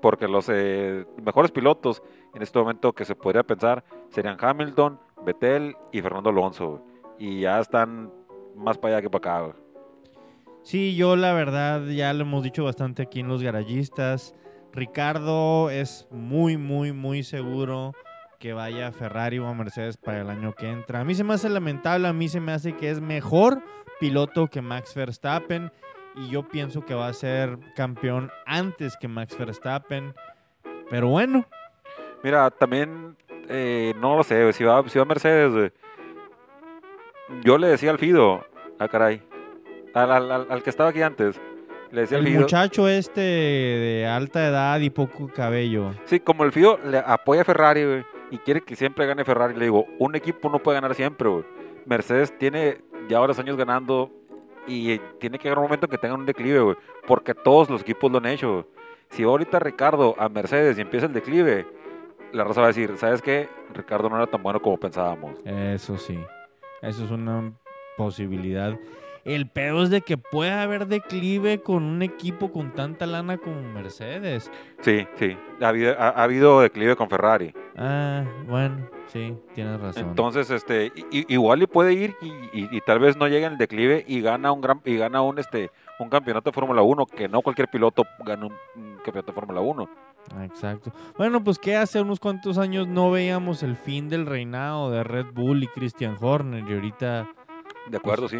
Porque 0.00 0.28
los 0.28 0.48
eh, 0.50 1.04
mejores 1.22 1.50
pilotos 1.50 2.02
en 2.34 2.42
este 2.42 2.58
momento 2.58 2.92
que 2.92 3.04
se 3.04 3.14
podría 3.14 3.42
pensar 3.42 3.84
serían 4.08 4.38
Hamilton, 4.40 4.98
Vettel 5.24 5.76
y 5.92 6.00
Fernando 6.00 6.30
Alonso. 6.30 6.82
Y 7.18 7.40
ya 7.40 7.60
están 7.60 8.10
más 8.56 8.78
para 8.78 8.94
allá 8.96 9.02
que 9.02 9.10
para 9.10 9.46
acá. 9.46 9.56
Sí, 10.62 10.96
yo 10.96 11.16
la 11.16 11.32
verdad 11.32 11.86
ya 11.86 12.12
lo 12.14 12.22
hemos 12.22 12.42
dicho 12.42 12.64
bastante 12.64 13.02
aquí 13.02 13.20
en 13.20 13.28
los 13.28 13.42
garayistas. 13.42 14.34
Ricardo 14.72 15.68
es 15.70 16.06
muy, 16.10 16.56
muy, 16.56 16.92
muy 16.92 17.22
seguro 17.22 17.92
que 18.40 18.52
vaya 18.54 18.88
a 18.88 18.92
Ferrari 18.92 19.38
o 19.38 19.46
a 19.46 19.54
Mercedes 19.54 19.96
para 19.96 20.22
el 20.22 20.30
año 20.30 20.54
que 20.54 20.68
entra. 20.68 21.00
A 21.00 21.04
mí 21.04 21.14
se 21.14 21.22
me 21.22 21.34
hace 21.34 21.48
lamentable, 21.48 22.08
a 22.08 22.12
mí 22.12 22.28
se 22.28 22.40
me 22.40 22.50
hace 22.52 22.74
que 22.74 22.90
es 22.90 23.00
mejor 23.00 23.62
piloto 24.00 24.48
que 24.48 24.62
Max 24.62 24.94
Verstappen 24.94 25.70
y 26.16 26.30
yo 26.30 26.48
pienso 26.48 26.84
que 26.84 26.94
va 26.94 27.06
a 27.06 27.12
ser 27.12 27.58
campeón 27.76 28.32
antes 28.46 28.96
que 28.96 29.06
Max 29.08 29.38
Verstappen. 29.38 30.14
Pero 30.90 31.08
bueno, 31.08 31.44
Mira, 32.22 32.50
también, 32.50 33.16
eh, 33.48 33.94
no 33.98 34.16
lo 34.16 34.22
sé, 34.24 34.52
si 34.52 34.64
va, 34.64 34.86
si 34.88 34.98
va 34.98 35.04
Mercedes, 35.06 35.72
yo 37.44 37.56
le 37.58 37.68
decía 37.68 37.90
al 37.90 37.98
Fido, 37.98 38.44
ah 38.78 38.88
caray, 38.88 39.22
al- 39.94 40.10
al- 40.32 40.46
al 40.50 40.62
que 40.62 40.68
estaba 40.70 40.90
aquí 40.90 41.00
antes, 41.02 41.40
le 41.92 42.02
decía 42.02 42.18
el 42.18 42.38
muchacho 42.38 42.88
este 42.88 43.20
de 43.20 44.06
alta 44.06 44.46
edad 44.46 44.80
y 44.80 44.90
poco 44.90 45.28
cabello. 45.28 45.92
sí, 46.04 46.20
como 46.20 46.44
el 46.44 46.52
Fido 46.52 46.78
le 46.84 46.98
apoya 46.98 47.42
a 47.42 47.44
Ferrari, 47.44 47.84
güey, 47.84 48.04
y 48.30 48.38
quiere 48.38 48.60
que 48.60 48.76
siempre 48.76 49.06
gane 49.06 49.24
Ferrari, 49.24 49.54
le 49.54 49.64
digo, 49.64 49.86
un 49.98 50.14
equipo 50.14 50.48
no 50.48 50.60
puede 50.60 50.76
ganar 50.80 50.94
siempre, 50.94 51.28
güey. 51.28 51.44
Mercedes 51.86 52.36
tiene 52.38 52.78
ya 53.08 53.18
varios 53.18 53.38
años 53.38 53.56
ganando 53.56 54.10
y 54.66 54.98
tiene 55.18 55.38
que 55.38 55.44
llegar 55.44 55.58
un 55.58 55.64
momento 55.64 55.86
en 55.86 55.90
que 55.90 55.98
tengan 55.98 56.20
un 56.20 56.26
declive, 56.26 56.60
güey, 56.60 56.76
porque 57.06 57.34
todos 57.34 57.68
los 57.68 57.80
equipos 57.82 58.10
lo 58.10 58.18
han 58.18 58.26
hecho, 58.26 58.52
güey. 58.52 58.64
Si 59.10 59.24
va 59.24 59.30
ahorita 59.32 59.58
Ricardo 59.58 60.14
a 60.18 60.28
Mercedes 60.28 60.78
y 60.78 60.82
empieza 60.82 61.06
el 61.06 61.12
declive, 61.12 61.66
la 62.32 62.44
raza 62.44 62.60
va 62.60 62.66
a 62.66 62.68
decir, 62.68 62.96
¿sabes 62.96 63.20
qué? 63.20 63.48
Ricardo 63.74 64.08
no 64.08 64.16
era 64.16 64.28
tan 64.28 64.40
bueno 64.40 64.62
como 64.62 64.76
pensábamos. 64.78 65.34
Eso 65.44 65.96
sí, 65.96 66.16
eso 66.82 67.04
es 67.04 67.10
una 67.10 67.52
posibilidad. 67.96 68.78
El 69.24 69.48
pedo 69.48 69.82
es 69.82 69.90
de 69.90 70.00
que 70.00 70.16
puede 70.16 70.50
haber 70.52 70.86
declive 70.86 71.60
con 71.62 71.82
un 71.84 72.02
equipo 72.02 72.50
con 72.52 72.72
tanta 72.74 73.06
lana 73.06 73.36
como 73.38 73.60
Mercedes. 73.62 74.50
Sí, 74.80 75.06
sí. 75.16 75.36
Ha 75.60 75.68
habido, 75.68 75.92
ha, 75.98 76.08
ha 76.08 76.22
habido 76.22 76.60
declive 76.60 76.96
con 76.96 77.10
Ferrari. 77.10 77.52
Ah, 77.76 78.24
bueno, 78.48 78.88
sí, 79.08 79.34
tienes 79.54 79.78
razón. 79.80 80.08
Entonces, 80.08 80.50
este, 80.50 80.90
igual 81.10 81.62
y 81.62 81.66
puede 81.66 81.92
ir 81.92 82.14
y, 82.22 82.28
y- 82.60 82.68
y 82.70 82.80
tal 82.80 82.98
vez 82.98 83.16
no 83.16 83.28
llegue 83.28 83.46
en 83.46 83.52
el 83.52 83.58
declive 83.58 84.04
y 84.08 84.20
gana 84.22 84.52
un 84.52 84.60
gran 84.60 84.80
y 84.84 84.96
gana 84.96 85.20
un 85.22 85.38
este 85.38 85.70
un 85.98 86.08
campeonato 86.08 86.50
de 86.50 86.54
Fórmula 86.54 86.80
1, 86.80 87.04
que 87.06 87.28
no 87.28 87.42
cualquier 87.42 87.68
piloto 87.68 88.04
gana 88.24 88.46
un, 88.46 88.52
un 88.76 88.94
campeonato 89.04 89.32
de 89.32 89.34
Fórmula 89.34 89.60
1. 89.60 89.90
Ah, 90.34 90.44
Exacto. 90.46 90.92
Bueno, 91.18 91.44
pues 91.44 91.58
que 91.58 91.76
hace 91.76 92.00
unos 92.00 92.20
cuantos 92.20 92.56
años 92.56 92.86
no 92.88 93.10
veíamos 93.10 93.62
el 93.62 93.76
fin 93.76 94.08
del 94.08 94.24
reinado 94.26 94.90
de 94.90 95.04
Red 95.04 95.26
Bull 95.34 95.62
y 95.62 95.66
Christian 95.66 96.16
Horner 96.20 96.64
y 96.68 96.72
ahorita 96.74 97.28
De 97.88 97.96
acuerdo, 97.98 98.28
sí. 98.28 98.38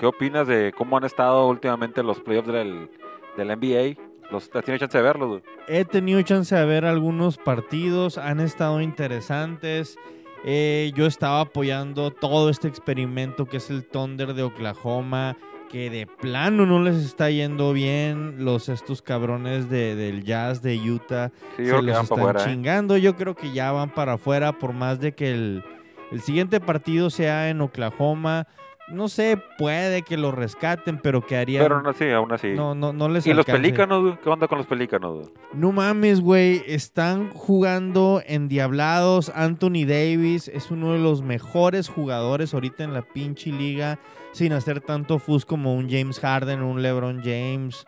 ¿Qué 0.00 0.06
opinas 0.06 0.46
de 0.48 0.72
cómo 0.76 0.96
han 0.96 1.04
estado 1.04 1.46
últimamente 1.46 2.02
los 2.02 2.18
playoffs 2.20 2.48
del, 2.50 2.88
del 3.36 3.48
NBA? 3.48 4.00
Los, 4.30 4.44
¿Has 4.54 4.64
tenido 4.64 4.78
chance 4.78 4.96
de 4.96 5.04
verlos? 5.04 5.28
güey? 5.28 5.42
He 5.68 5.84
tenido 5.84 6.22
chance 6.22 6.54
de 6.56 6.64
ver 6.64 6.86
algunos 6.86 7.36
partidos, 7.36 8.16
han 8.16 8.40
estado 8.40 8.80
interesantes. 8.80 9.98
Eh, 10.42 10.92
yo 10.94 11.04
estaba 11.04 11.42
apoyando 11.42 12.10
todo 12.10 12.48
este 12.48 12.66
experimento 12.66 13.44
que 13.44 13.58
es 13.58 13.68
el 13.68 13.84
Thunder 13.84 14.32
de 14.32 14.42
Oklahoma, 14.42 15.36
que 15.68 15.90
de 15.90 16.06
plano 16.06 16.64
no 16.64 16.82
les 16.82 16.96
está 16.96 17.28
yendo 17.28 17.74
bien. 17.74 18.42
Los 18.42 18.70
estos 18.70 19.02
cabrones 19.02 19.68
de- 19.68 19.94
del 19.96 20.24
Jazz 20.24 20.62
de 20.62 20.78
Utah 20.78 21.30
Sí, 21.58 21.64
yo 21.64 21.64
se 21.64 21.70
creo 21.72 21.80
que 21.80 21.82
los 21.88 21.94
van 21.94 22.02
están 22.04 22.18
para 22.18 22.30
afuera. 22.30 22.40
¿eh? 22.40 22.44
chingando. 22.54 22.96
Yo 22.96 23.16
creo 23.16 23.34
que 23.34 23.52
ya 23.52 23.70
van 23.72 23.90
para 23.90 24.14
afuera, 24.14 24.52
por 24.58 24.72
más 24.72 24.98
de 24.98 25.12
que 25.12 25.30
el, 25.32 25.62
el 26.10 26.22
siguiente 26.22 26.58
partido 26.58 27.10
sea 27.10 27.50
en 27.50 27.60
Oklahoma. 27.60 28.46
No 28.92 29.08
sé, 29.08 29.40
puede 29.58 30.02
que 30.02 30.16
lo 30.16 30.32
rescaten, 30.32 30.98
pero 30.98 31.24
que 31.24 31.36
harían. 31.36 31.62
Pero 31.62 31.80
no, 31.80 31.92
sí, 31.92 32.10
aún 32.10 32.32
así. 32.32 32.48
no, 32.48 32.74
no, 32.74 32.92
no 32.92 33.08
les 33.08 33.26
¿Y 33.26 33.32
los 33.32 33.46
pelícanos? 33.46 34.18
¿Qué 34.22 34.28
onda 34.28 34.48
con 34.48 34.58
los 34.58 34.66
pelícanos? 34.66 35.30
No 35.54 35.70
mames, 35.72 36.20
güey. 36.20 36.62
Están 36.66 37.30
jugando 37.30 38.20
endiablados. 38.26 39.30
Anthony 39.34 39.84
Davis 39.86 40.48
es 40.48 40.70
uno 40.70 40.92
de 40.92 40.98
los 40.98 41.22
mejores 41.22 41.88
jugadores 41.88 42.52
ahorita 42.52 42.84
en 42.84 42.92
la 42.94 43.02
pinche 43.02 43.50
liga. 43.52 43.98
Sin 44.32 44.52
hacer 44.52 44.80
tanto 44.80 45.18
fus 45.18 45.44
como 45.44 45.74
un 45.74 45.88
James 45.90 46.20
Harden, 46.20 46.62
un 46.62 46.82
LeBron 46.82 47.20
James 47.24 47.84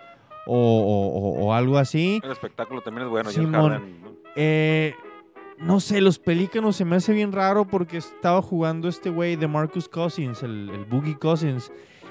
o, 0.47 0.57
o- 0.57 1.19
o- 1.19 1.47
o 1.47 1.55
algo 1.55 1.79
así. 1.79 2.21
El 2.25 2.33
espectáculo 2.33 2.81
también 2.81 3.07
es 3.07 3.11
bueno. 3.11 3.31
James 3.33 3.47
Simón. 3.51 3.73
Harden, 3.73 4.03
¿no? 4.03 4.12
Eh, 4.35 4.95
no 5.64 5.81
sé, 5.81 6.01
los 6.01 6.18
pelícanos 6.18 6.77
se 6.77 6.85
me 6.85 6.96
hace 6.96 7.12
bien 7.12 7.33
raro 7.33 7.66
porque 7.66 7.96
estaba 7.98 8.42
jugando 8.42 8.88
este 8.88 9.11
güey 9.11 9.37
de 9.37 9.46
Marcus 9.48 9.88
Cousins, 9.88 10.42
el, 10.42 10.70
el 10.70 10.85
Boogie 10.85 11.18
Cousins, 11.18 11.70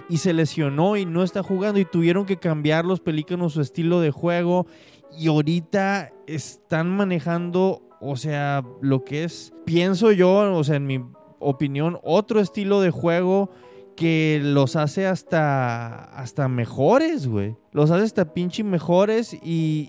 y 0.10 0.18
se 0.18 0.34
lesionó 0.34 0.98
y 0.98 1.06
no 1.06 1.24
está 1.24 1.44
jugando 1.44 1.80
y 1.80 1.86
tuvieron 1.86 2.26
que 2.26 2.38
cambiar 2.38 2.86
los 2.86 3.00
pelícanos 3.00 3.54
su 3.54 3.62
estilo 3.62 4.00
de 4.02 4.12
juego 4.12 4.68
y 5.18 5.28
ahorita 5.28 6.12
están 6.28 6.90
manejando, 6.90 7.82
o 8.00 8.16
sea, 8.16 8.64
lo 8.82 9.04
que 9.04 9.24
es, 9.26 9.54
pienso 9.66 10.12
yo, 10.12 10.54
o 10.56 10.64
sea, 10.64 10.78
en 10.78 10.88
mi 10.88 11.04
opinión, 11.40 12.00
otro 12.04 12.40
estilo 12.40 12.82
de 12.82 12.92
juego 12.92 13.50
que 13.96 14.40
los 14.42 14.76
hace 14.78 15.06
hasta, 15.08 16.06
hasta 16.18 16.48
mejores, 16.48 17.28
güey. 17.28 17.56
Los 17.72 17.92
hace 17.92 18.06
hasta 18.06 18.34
pinche 18.34 18.64
mejores 18.64 19.34
y, 19.34 19.40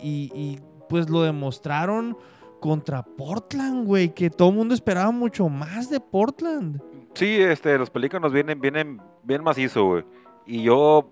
y- 0.03 0.31
y, 0.35 0.59
pues 0.89 1.09
lo 1.09 1.23
demostraron 1.23 2.17
contra 2.63 3.03
Portland, 3.03 3.85
güey, 3.85 4.15
que 4.15 4.31
todo 4.31 4.51
el 4.51 4.55
mundo 4.55 4.73
esperaba 4.73 5.11
mucho 5.11 5.49
más 5.49 5.91
de 5.91 5.99
Portland. 5.99 6.81
Sí, 7.15 7.37
este, 7.43 7.77
los 7.77 7.91
pelícanos 7.91 8.33
vienen, 8.33 8.61
vienen 8.61 9.03
bien 9.25 9.43
macizo, 9.43 9.85
güey. 9.85 10.05
Y 10.47 10.63
yo, 10.63 11.11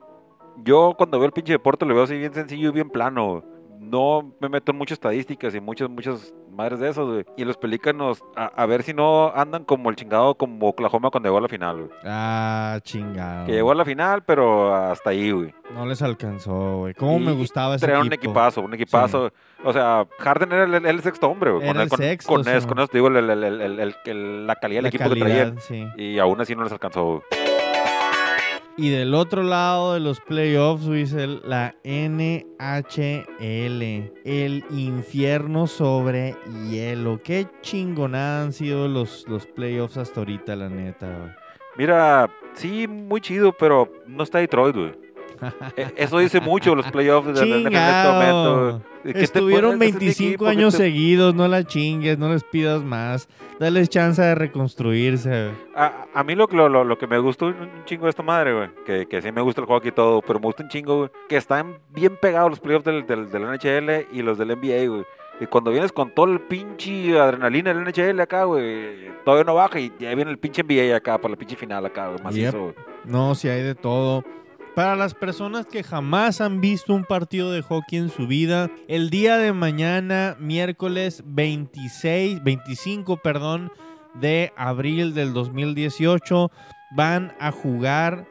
yo 0.65 0.95
cuando 0.97 1.19
veo 1.19 1.27
el 1.27 1.33
pinche 1.33 1.53
deporte 1.53 1.85
lo 1.85 1.95
veo 1.95 2.05
así 2.05 2.17
bien 2.17 2.33
sencillo 2.33 2.69
y 2.69 2.73
bien 2.73 2.89
plano. 2.89 3.43
No 3.81 4.35
me 4.41 4.49
meto 4.51 4.73
en 4.73 4.79
muchas 4.79 4.97
estadísticas 4.97 5.55
y 5.55 5.61
muchas, 5.61 5.89
muchas 5.89 6.35
madres 6.53 6.81
de 6.81 6.91
esos, 6.91 7.09
güey. 7.11 7.25
Y 7.39 7.45
los 7.45 7.57
pelícanos, 7.57 8.23
a, 8.37 8.45
a 8.47 8.67
ver 8.67 8.83
si 8.83 8.93
no 8.93 9.33
andan 9.35 9.65
como 9.65 9.89
el 9.89 9.97
chingado 9.97 10.35
como 10.35 10.69
Oklahoma 10.69 11.11
cuando 11.11 11.29
llegó 11.29 11.39
a 11.39 11.41
la 11.41 11.49
final, 11.49 11.77
güey. 11.79 11.91
Ah, 12.05 12.79
chingado. 12.83 13.47
Que 13.47 13.53
llegó 13.53 13.71
a 13.71 13.75
la 13.75 13.85
final, 13.87 14.23
pero 14.25 14.75
hasta 14.75 15.11
ahí, 15.11 15.31
güey. 15.31 15.55
No 15.75 15.87
les 15.87 16.03
alcanzó, 16.03 16.79
güey. 16.81 16.93
¿Cómo 16.95 17.17
Y 17.19 17.21
me 17.25 17.33
gustaba 17.33 17.77
ese 17.77 17.87
Traían 17.87 18.03
un 18.07 18.13
equipo? 18.13 18.31
equipazo, 18.33 18.61
un 18.61 18.75
equipazo. 18.75 19.33
O 19.65 19.73
sea, 19.73 20.07
Harden 20.19 20.53
era 20.53 20.65
el, 20.65 20.75
el- 20.75 20.87
el 20.87 21.01
sexto 21.03 21.29
hombre, 21.29 21.51
güey. 21.53 21.65
Era 21.65 21.73
Con, 21.73 21.83
el 21.83 21.89
con- 21.89 21.99
sexto, 21.99 22.33
con 22.35 22.45
sí, 22.45 22.51
eso, 22.51 22.69
con 22.69 22.79
eso 22.81 22.89
te 22.89 22.99
digo 22.99 23.09
la 23.09 24.57
calidad 24.57 24.79
del 24.83 24.87
equipo 24.87 25.11
que 25.11 25.55
sí. 25.61 25.87
Y 25.97 26.19
aún 26.19 26.41
así 26.41 26.55
no 26.55 26.65
les 26.65 26.73
alcanzó, 26.73 27.05
güey. 27.05 27.50
Y 28.81 28.89
del 28.89 29.13
otro 29.13 29.43
lado 29.43 29.93
de 29.93 30.01
los 30.01 30.21
playoffs, 30.21 30.89
dice 30.89 31.27
la 31.27 31.75
NHL, 31.85 32.51
el 34.25 34.65
infierno 34.71 35.67
sobre 35.67 36.35
hielo. 36.67 37.21
Qué 37.23 37.47
chingonada 37.61 38.43
han 38.43 38.55
sido 38.55 38.89
los, 38.89 39.29
los 39.29 39.45
playoffs 39.45 39.99
hasta 39.99 40.21
ahorita, 40.21 40.57
la 40.57 40.71
neta. 40.71 41.37
Mira, 41.77 42.31
sí, 42.55 42.89
muy 42.89 43.21
chido, 43.21 43.53
pero 43.53 43.93
no 44.07 44.23
está 44.23 44.39
Detroit, 44.39 44.75
güey. 44.75 44.93
E- 45.77 45.93
Eso 45.97 46.19
dice 46.19 46.41
mucho 46.41 46.75
los 46.75 46.87
playoffs 46.91 47.27
de, 47.29 47.33
de- 47.47 47.61
en 47.63 47.67
este 47.75 48.09
momento. 48.13 48.63
güey. 48.71 48.81
¿Qué 49.03 49.13
te 49.15 49.23
Estuvieron 49.25 49.79
pones? 49.79 49.89
Ese 49.89 49.97
es 49.97 50.01
mi 50.01 50.07
25 50.07 50.29
equipo, 50.29 50.45
¿qué 50.45 50.51
años 50.51 50.73
te- 50.75 50.79
seguidos, 50.85 51.35
no 51.35 51.49
la 51.49 51.65
chingues, 51.65 52.19
no 52.19 52.29
les 52.31 52.45
pidas 52.45 52.83
más. 52.83 53.29
Dales 53.59 53.89
chance 53.89 54.21
de 54.21 54.35
reconstruirse. 54.35 55.51
A, 55.75 56.07
a 56.15 56.25
mí 56.25 56.35
lo, 56.35 56.47
lo, 56.47 56.85
lo, 56.85 56.99
que 56.99 57.07
me 57.07 57.19
gustó 57.19 57.47
un 57.47 57.85
chingo 57.87 58.05
de 58.05 58.11
esta 58.11 58.23
madre, 58.23 58.55
güey, 58.55 58.69
que, 58.85 59.07
que 59.07 59.23
sí 59.23 59.33
me 59.33 59.41
gusta 59.41 59.61
el 59.61 59.67
juego 59.67 59.79
aquí 59.79 59.89
y 59.89 59.93
todo, 59.93 60.21
pero 60.23 60.39
me 60.39 60.47
gusta 60.47 60.63
un 60.63 60.69
chingo, 60.69 60.97
güey, 60.99 61.11
que 61.29 61.37
están 61.37 61.79
bien 61.91 62.17
pegados 62.21 62.51
los 62.51 62.61
playoffs 62.61 62.85
del, 62.85 63.07
del, 63.07 63.31
del 63.31 63.43
NHL 63.43 64.07
y 64.13 64.23
los 64.23 64.39
del 64.39 64.49
NBA, 64.49 64.89
güey. 64.89 65.05
Y 65.41 65.47
cuando 65.47 65.71
vienes 65.71 65.91
con 65.93 66.11
todo 66.15 66.27
el 66.27 66.41
pinche 66.41 67.19
adrenalina 67.19 67.73
del 67.73 67.85
NHL 67.85 68.21
acá, 68.21 68.45
güey, 68.45 69.09
todavía 69.25 69.45
no 69.45 69.55
baja 69.55 69.81
y 69.81 69.91
ya 69.99 70.15
viene 70.15 70.31
el 70.31 70.39
pinche 70.39 70.63
NBA 70.63 70.95
acá 70.95 71.17
para 71.19 71.33
la 71.33 71.39
pinche 71.39 71.57
final 71.57 71.87
acá, 71.87 72.09
güey, 72.09 72.23
macizo, 72.23 72.67
Yep. 72.77 72.77
No, 73.07 73.35
si 73.35 73.49
hay 73.49 73.63
de 73.63 73.75
todo. 73.75 74.23
Para 74.81 74.97
las 74.97 75.13
personas 75.13 75.67
que 75.67 75.83
jamás 75.83 76.41
han 76.41 76.63
visto 76.63 76.95
un 76.95 77.05
partido 77.05 77.53
de 77.53 77.61
hockey 77.61 77.99
en 77.99 78.09
su 78.09 78.27
vida, 78.27 78.71
el 78.89 79.11
día 79.11 79.37
de 79.37 79.53
mañana, 79.53 80.39
miércoles 80.41 81.23
26, 81.27 82.43
25, 82.43 83.19
perdón, 83.19 83.71
de 84.15 84.55
abril 84.57 85.13
del 85.13 85.35
2018, 85.35 86.51
van 86.97 87.35
a 87.39 87.53
jugar 87.53 88.27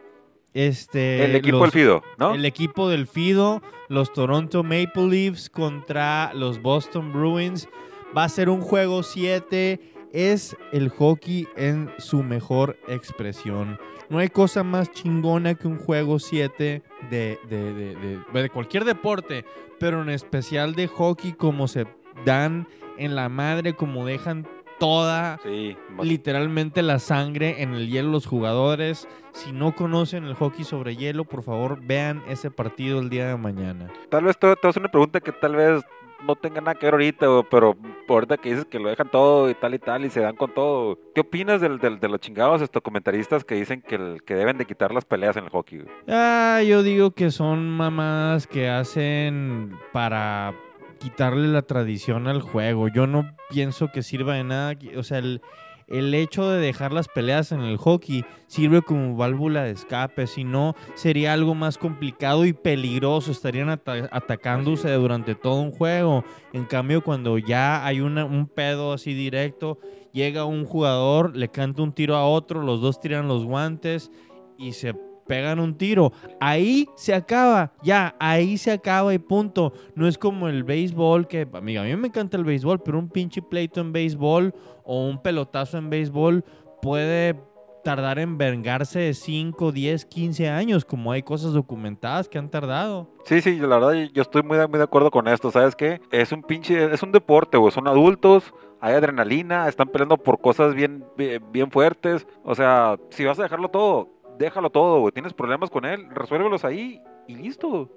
este 0.55 1.23
El 1.25 1.35
equipo 1.35 1.57
los- 1.57 1.65
del 1.65 1.71
Fido, 1.83 2.03
¿no? 2.17 2.33
el 2.33 2.43
equipo 2.45 2.89
del 2.89 3.05
Fido, 3.05 3.61
los 3.87 4.11
Toronto 4.11 4.63
Maple 4.63 5.07
Leafs 5.07 5.51
contra 5.51 6.33
los 6.33 6.63
Boston 6.63 7.13
Bruins. 7.13 7.69
Va 8.17 8.23
a 8.23 8.29
ser 8.29 8.49
un 8.49 8.61
juego 8.61 9.03
7. 9.03 9.79
Es 10.13 10.55
el 10.71 10.89
hockey 10.89 11.47
en 11.55 11.91
su 11.97 12.23
mejor 12.23 12.77
expresión. 12.87 13.77
No 14.09 14.17
hay 14.17 14.29
cosa 14.29 14.63
más 14.63 14.91
chingona 14.91 15.53
que 15.55 15.67
un 15.67 15.77
juego 15.77 16.17
7 16.19 16.81
de, 17.11 17.39
de, 17.49 17.73
de- 17.73 17.95
de- 17.95 18.41
de 18.41 18.49
cualquier 18.49 18.85
deporte, 18.85 19.45
pero 19.79 20.01
en 20.01 20.09
especial 20.09 20.73
de 20.73 20.87
hockey, 20.87 21.33
como 21.33 21.67
se 21.67 21.85
dan 22.25 22.67
en 22.97 23.15
la 23.15 23.29
madre, 23.29 23.73
como 23.75 24.05
dejan 24.05 24.47
toda 24.79 25.39
Sí. 25.43 25.77
literalmente 26.01 26.81
la 26.81 26.99
sangre 26.99 27.61
en 27.61 27.73
el 27.73 27.87
hielo 27.89 28.09
los 28.11 28.25
jugadores. 28.25 29.07
Si 29.33 29.51
no 29.51 29.75
conocen 29.75 30.23
el 30.23 30.33
hockey 30.35 30.63
sobre 30.65 30.95
hielo, 30.95 31.25
por 31.25 31.43
favor 31.43 31.79
vean 31.81 32.23
ese 32.27 32.49
partido 32.49 32.99
el 32.99 33.09
día 33.09 33.27
de 33.27 33.37
mañana. 33.37 33.91
Tal 34.09 34.23
vez 34.23 34.37
te, 34.39 34.47
te 34.47 34.55
voy 34.55 34.59
a 34.63 34.69
hacer 34.69 34.81
una 34.81 34.91
pregunta 34.91 35.19
que 35.19 35.31
tal 35.33 35.55
vez 35.55 35.83
no 36.25 36.35
tenga 36.35 36.61
nada 36.61 36.75
que 36.75 36.85
ver 36.85 36.93
ahorita, 36.95 37.25
pero 37.49 37.75
ahorita 38.07 38.37
que 38.37 38.49
dices 38.49 38.65
que 38.65 38.79
lo 38.79 38.89
dejan 38.89 39.09
todo 39.09 39.49
y 39.49 39.55
tal 39.55 39.73
y 39.73 39.79
tal 39.79 40.05
y 40.05 40.09
se 40.09 40.19
dan 40.19 40.35
con 40.35 40.53
todo. 40.53 40.97
¿Qué 41.15 41.21
opinas 41.21 41.61
del, 41.61 41.79
del- 41.79 41.99
de 41.99 42.09
los 42.09 42.19
chingados 42.19 42.61
estos 42.61 42.81
comentaristas 42.81 43.43
que 43.43 43.55
dicen 43.55 43.81
que, 43.81 43.95
el- 43.95 44.23
que 44.23 44.35
deben 44.35 44.57
de 44.57 44.65
quitar 44.65 44.93
las 44.93 45.05
peleas 45.05 45.37
en 45.37 45.45
el 45.45 45.49
hockey? 45.49 45.83
Ah, 46.07 46.61
yo 46.67 46.83
digo 46.83 47.11
que 47.11 47.31
son 47.31 47.69
mamadas 47.69 48.47
que 48.47 48.69
hacen 48.69 49.77
para 49.93 50.53
quitarle 50.99 51.47
la 51.47 51.61
tradición 51.61 52.27
al 52.27 52.41
juego. 52.41 52.87
Yo 52.89 53.07
no 53.07 53.25
pienso 53.49 53.89
que 53.91 54.03
sirva 54.03 54.33
de 54.35 54.43
nada. 54.43 54.73
O 54.97 55.03
sea, 55.03 55.19
el, 55.19 55.41
el 55.89 56.13
hecho 56.13 56.49
de 56.49 56.59
dejar 56.59 56.93
las 56.93 57.07
peleas 57.07 57.51
en 57.51 57.61
el 57.61 57.77
hockey 57.77 58.23
sirve 58.47 58.81
como 58.81 59.15
válvula 59.15 59.63
de 59.63 59.71
escape. 59.71 60.27
Si 60.27 60.43
no, 60.43 60.75
sería 60.95 61.33
algo 61.33 61.55
más 61.55 61.77
complicado 61.77 62.45
y 62.45 62.53
peligroso. 62.53 63.31
Estarían 63.31 63.69
ata- 63.69 64.09
atacándose 64.11 64.91
durante 64.93 65.35
todo 65.35 65.61
un 65.61 65.71
juego. 65.71 66.23
En 66.53 66.65
cambio, 66.65 67.03
cuando 67.03 67.37
ya 67.37 67.85
hay 67.85 68.01
una- 68.01 68.25
un 68.25 68.47
pedo 68.47 68.93
así 68.93 69.13
directo, 69.13 69.79
llega 70.13 70.45
un 70.45 70.65
jugador, 70.65 71.35
le 71.35 71.49
canta 71.49 71.81
un 71.83 71.91
tiro 71.93 72.15
a 72.15 72.25
otro, 72.25 72.61
los 72.63 72.81
dos 72.81 72.99
tiran 72.99 73.27
los 73.27 73.43
guantes 73.45 74.11
y 74.57 74.73
se 74.73 74.93
pegan 75.29 75.59
un 75.59 75.77
tiro. 75.77 76.11
Ahí 76.41 76.89
se 76.95 77.13
acaba, 77.13 77.71
ya, 77.83 78.15
ahí 78.19 78.57
se 78.57 78.71
acaba 78.71 79.13
y 79.13 79.19
punto. 79.19 79.73
No 79.93 80.07
es 80.07 80.17
como 80.17 80.49
el 80.49 80.63
béisbol, 80.63 81.27
que, 81.27 81.47
amiga, 81.53 81.83
a 81.83 81.85
mí 81.85 81.95
me 81.95 82.07
encanta 82.07 82.35
el 82.35 82.43
béisbol, 82.43 82.81
pero 82.81 82.97
un 82.97 83.09
pinche 83.09 83.43
pleito 83.43 83.79
en 83.79 83.93
béisbol 83.93 84.55
o 84.83 85.05
un 85.05 85.21
pelotazo 85.21 85.77
en 85.77 85.91
béisbol 85.91 86.43
puede 86.81 87.39
tardar 87.83 88.17
en 88.17 88.37
vengarse 88.39 89.13
5, 89.13 89.71
10, 89.71 90.05
15 90.05 90.49
años, 90.49 90.83
como 90.83 91.11
hay 91.11 91.21
cosas 91.21 91.53
documentadas 91.53 92.27
que 92.27 92.39
han 92.39 92.49
tardado. 92.49 93.11
Sí, 93.25 93.41
sí, 93.41 93.57
la 93.57 93.77
verdad 93.77 94.09
yo 94.11 94.23
estoy 94.23 94.41
muy, 94.41 94.57
muy 94.67 94.79
de 94.79 94.83
acuerdo 94.83 95.11
con 95.11 95.27
esto, 95.27 95.51
¿sabes 95.51 95.75
qué? 95.75 96.01
Es 96.11 96.31
un 96.31 96.41
pinche, 96.41 96.91
es 96.91 97.03
un 97.03 97.11
deporte, 97.11 97.57
güey, 97.57 97.71
son 97.71 97.87
adultos, 97.87 98.51
hay 98.81 98.95
adrenalina, 98.95 99.67
están 99.67 99.89
peleando 99.89 100.17
por 100.17 100.41
cosas 100.41 100.73
bien, 100.73 101.05
bien 101.51 101.69
fuertes, 101.71 102.27
o 102.43 102.55
sea, 102.55 102.97
si 103.11 103.25
vas 103.25 103.39
a 103.39 103.43
dejarlo 103.43 103.69
todo, 103.69 104.09
déjalo 104.39 104.69
todo, 104.69 105.01
güey, 105.01 105.11
tienes 105.11 105.33
problemas 105.33 105.69
con 105.69 105.85
él, 105.85 106.09
resuélvelos 106.11 106.63
ahí 106.63 107.03
y 107.27 107.35
listo. 107.35 107.89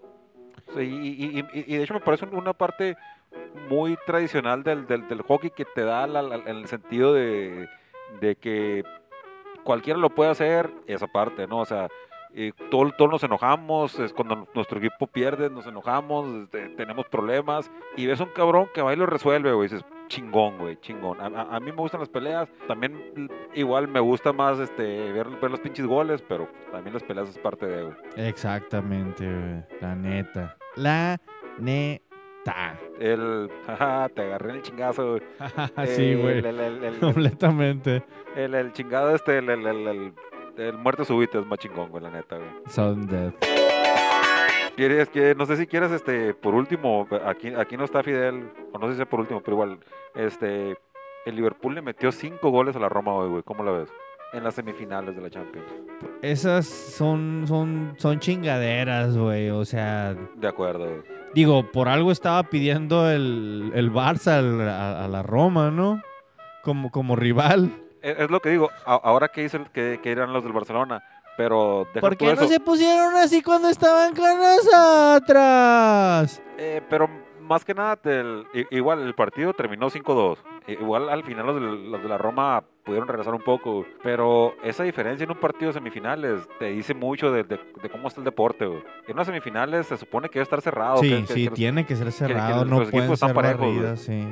Y, 0.77 1.41
de 1.43 1.83
hecho 1.83 1.95
me 1.95 2.01
parece 2.01 2.27
una 2.27 2.53
parte 2.53 2.97
muy 3.69 3.97
tradicional 4.07 4.63
del, 4.63 5.23
hockey 5.23 5.51
que 5.51 5.65
te 5.65 5.83
da 5.83 6.05
en 6.05 6.57
el 6.57 6.67
sentido 6.67 7.15
de, 7.15 7.69
que 8.41 8.83
cualquiera 9.63 9.99
lo 9.99 10.11
puede 10.11 10.31
hacer, 10.31 10.71
esa 10.87 11.07
parte, 11.07 11.47
¿no? 11.47 11.61
O 11.61 11.65
sea, 11.65 11.89
eh, 12.35 12.53
todo- 12.71 12.91
todos 12.93 13.11
nos 13.11 13.23
enojamos, 13.23 13.99
es 14.01 14.13
cuando 14.13 14.49
nuestro 14.55 14.79
equipo 14.79 15.07
pierde, 15.07 15.49
nos 15.49 15.67
enojamos, 15.67 16.27
este, 16.45 16.71
tenemos 16.71 17.07
problemas, 17.07 17.71
y 17.97 18.07
ves 18.07 18.21
un 18.21 18.31
cabrón 18.31 18.69
que 18.75 18.83
va 18.83 18.93
y 18.93 18.97
lo 18.97 19.07
resuelve, 19.07 19.53
güey, 19.53 19.69
dices, 19.69 19.85
chingón, 20.13 20.59
güey, 20.59 20.77
chingón. 20.81 21.19
A, 21.21 21.27
a- 21.27 21.57
a 21.57 21.61
mí 21.61 21.67
me 21.73 21.79
gustan 21.79 22.01
las 22.01 22.09
peleas, 22.11 22.47
también 22.69 23.31
igual 23.55 23.89
me 23.89 23.99
gusta 24.01 24.33
más 24.33 24.59
este 24.59 25.11
ver, 25.11 25.27
ver 25.41 25.51
los 25.51 25.61
pinches 25.61 25.87
goles, 25.87 26.23
pero 26.29 26.49
también 26.71 26.93
las 26.93 27.03
peleas 27.03 27.31
es 27.31 27.39
parte 27.39 27.65
de, 27.67 27.85
güey. 27.85 27.97
Exactamente, 28.17 29.25
güey, 29.25 29.65
la 29.81 29.95
neta. 29.97 30.57
La 30.77 31.19
neta. 31.59 32.79
El, 33.01 33.49
jaja, 33.67 34.09
te 34.11 34.23
agarré 34.23 34.51
en 34.51 34.57
el 34.57 34.63
chingazo, 34.63 35.11
güey. 35.13 35.23
sí, 35.87 36.15
güey. 36.15 36.39
El, 36.39 36.47
el, 36.47 36.61
el- 36.61 36.85
el- 36.85 36.99
Completamente. 37.01 38.03
el- 38.37 38.55
el 38.55 38.73
chingado 38.73 39.15
este, 39.15 39.39
el, 39.39 39.49
el, 39.49 39.67
el, 39.67 40.13
el- 40.59 40.73
muerte 40.77 41.05
súbita 41.07 41.39
es 41.39 41.47
más 41.47 41.59
chingón, 41.59 41.89
güey, 41.91 42.03
la 42.03 42.11
neta, 42.11 42.37
güey. 42.37 42.51
Son 42.69 43.07
dead. 43.07 43.33
¿Quieres 44.77 45.09
que, 45.11 45.35
no 45.35 45.45
sé 45.47 45.57
si 45.57 45.67
quieres, 45.67 45.91
este, 45.93 46.33
por 46.35 46.55
último, 46.55 47.07
aquí, 47.27 47.53
aquí 47.55 47.77
no 47.77 47.85
está 47.85 48.03
Fidel, 48.03 48.51
o 48.73 48.79
no 48.79 48.87
sé 48.87 48.93
si 48.93 48.97
sea 48.99 49.07
por 49.09 49.21
último, 49.21 49.41
pero 49.41 49.55
igual, 49.57 49.79
este, 50.15 50.77
el 51.27 51.37
Liverpool 51.37 51.75
le 51.75 51.83
metió 51.83 52.11
cinco 52.11 52.51
goles 52.51 52.75
a 52.75 52.79
la 52.79 52.89
Roma 52.89 53.13
hoy, 53.13 53.29
güey, 53.29 53.43
¿cómo 53.43 53.63
la 53.65 53.73
ves? 53.73 53.89
En 54.33 54.45
las 54.45 54.55
semifinales 54.55 55.15
de 55.15 55.21
la 55.21 55.29
Champions. 55.29 55.67
Esas 56.23 56.67
son, 56.67 57.45
son, 57.47 57.95
son 57.99 58.19
chingaderas, 58.19 59.15
güey. 59.19 59.51
O 59.51 59.63
sea, 59.67 60.15
De 60.37 60.49
acuerdo, 60.49 60.87
güey. 60.87 61.03
digo, 61.35 61.71
por 61.71 61.89
algo 61.89 62.11
estaba 62.11 62.43
pidiendo 62.45 63.11
el, 63.11 63.73
el 63.75 63.93
Barça 63.93 64.39
al- 64.39 64.67
a, 64.69 65.05
a 65.05 65.09
la 65.09 65.23
Roma, 65.23 65.71
¿no? 65.71 66.01
Como, 66.63 66.91
como 66.91 67.15
rival. 67.15 67.71
Es, 68.01 68.19
es 68.21 68.31
lo 68.31 68.41
que 68.41 68.49
digo, 68.49 68.71
a- 68.87 68.95
ahora 68.95 69.29
que 69.29 69.43
dicen 69.43 69.67
que, 69.75 70.01
que 70.03 70.11
eran 70.11 70.33
los 70.33 70.43
del 70.43 70.55
Barcelona, 70.55 71.03
pero 71.43 71.87
deja 71.93 72.01
¿Por 72.01 72.17
qué 72.17 72.35
no 72.35 72.47
se 72.47 72.61
pusieron 72.61 73.15
así 73.17 73.43
cuando 73.43 73.69
estaban 73.69 74.15
con 74.15 74.39
nosotros? 74.39 76.41
eh, 76.59 76.81
pero 76.89 77.09
más 77.41 77.65
que 77.65 77.75
nada, 77.75 77.99
igual 78.71 79.01
el 79.03 79.15
partido 79.15 79.53
terminó 79.53 79.91
5-2. 79.91 80.39
I- 80.69 80.73
Igual 80.73 81.09
al 81.09 81.25
final 81.25 81.47
los 81.47 81.55
de, 81.57 81.61
los 81.61 82.03
de 82.03 82.09
la 82.09 82.17
Roma 82.17 82.63
pudieron 82.85 83.09
regresar 83.09 83.35
un 83.35 83.43
poco, 83.43 83.85
pero 84.03 84.55
esa 84.63 84.85
diferencia 84.85 85.25
en 85.25 85.31
un 85.33 85.39
partido 85.39 85.69
de 85.69 85.73
semifinales 85.75 86.49
te 86.59 86.67
dice 86.67 86.95
mucho 86.95 87.33
de, 87.33 87.43
de- 87.43 87.59
de 87.83 87.89
cómo 87.91 88.07
está 88.09 88.21
el 88.21 88.25
deporte. 88.25 88.65
güey. 88.67 88.83
En 89.09 89.15
unas 89.15 89.27
semifinales 89.27 89.89
se 89.89 89.97
supone 89.97 90.29
que 90.29 90.35
debe 90.39 90.45
estar 90.45 90.61
cerrado. 90.63 90.99
Sí, 90.99 91.25
que- 91.27 91.35
sí, 91.35 91.49
que 91.49 91.55
tiene 91.55 91.85
que 91.85 91.97
ser 91.97 92.13
cerrado, 92.13 92.65
no 92.65 92.81
los 92.81 92.91
pueden 92.91 93.01
equipos 93.07 93.15
están 93.15 93.31
ser 93.31 93.35
parejos, 93.37 93.61
barridas, 93.61 94.01
sí. 94.01 94.29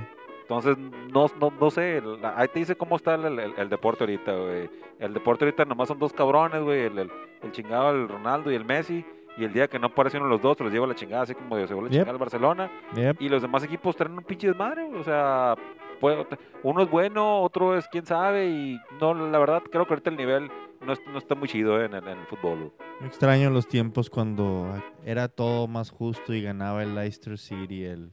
Entonces, 0.50 0.76
no, 1.12 1.26
no, 1.40 1.52
no 1.60 1.70
sé, 1.70 2.02
la- 2.20 2.34
ahí 2.36 2.48
te 2.48 2.58
dice 2.58 2.74
cómo 2.74 2.96
está 2.96 3.14
el, 3.14 3.38
el- 3.38 3.54
el 3.56 3.68
deporte 3.68 4.02
ahorita, 4.02 4.32
güey. 4.34 4.68
El 4.98 5.14
deporte 5.14 5.44
ahorita 5.44 5.64
nomás 5.64 5.86
son 5.86 6.00
dos 6.00 6.12
cabrones, 6.12 6.60
güey, 6.62 6.86
el, 6.86 6.98
el, 6.98 7.10
el 7.42 7.52
chingado, 7.52 7.90
el 7.92 8.08
Ronaldo 8.08 8.50
y 8.50 8.56
el 8.56 8.64
Messi. 8.64 9.04
Y 9.38 9.44
el 9.44 9.52
día 9.52 9.68
que 9.68 9.78
no 9.78 9.86
aparecieron 9.86 10.28
los 10.28 10.42
dos, 10.42 10.58
se 10.58 10.64
los 10.64 10.72
lleva 10.72 10.88
la 10.88 10.94
chingada, 10.96 11.22
así 11.22 11.34
como 11.36 11.54
se 11.56 11.66
llevó 11.68 11.82
la 11.82 11.86
Yep. 11.88 11.92
chingada 11.92 12.10
al 12.10 12.18
Barcelona. 12.18 12.70
Yep. 12.96 13.22
Y 13.22 13.28
los 13.28 13.40
demás 13.42 13.62
equipos 13.62 13.94
traen 13.94 14.18
un 14.18 14.24
pinche 14.24 14.48
desmadre, 14.48 14.84
güey, 14.86 15.00
o 15.00 15.04
sea, 15.04 15.54
puede- 16.00 16.26
uno 16.64 16.82
es 16.82 16.90
bueno, 16.90 17.40
otro 17.42 17.76
es 17.78 17.86
quién 17.86 18.04
sabe. 18.04 18.48
Y 18.48 18.80
no, 19.00 19.14
la 19.14 19.38
verdad, 19.38 19.62
creo 19.70 19.86
que 19.86 19.94
ahorita 19.94 20.10
el 20.10 20.16
nivel 20.16 20.50
no, 20.80 20.94
no 21.12 21.18
está 21.18 21.36
muy 21.36 21.46
chido 21.48 21.80
en, 21.80 21.94
el- 21.94 22.08
en 22.08 22.18
el 22.18 22.26
fútbol. 22.26 22.58
güey. 22.58 22.72
Extraño 23.06 23.50
los 23.50 23.68
tiempos 23.68 24.10
cuando 24.10 24.66
era 25.06 25.28
todo 25.28 25.68
más 25.68 25.90
justo 25.90 26.34
y 26.34 26.42
ganaba 26.42 26.82
el 26.82 26.96
Leicester 26.96 27.38
City, 27.38 27.84
el, 27.84 28.10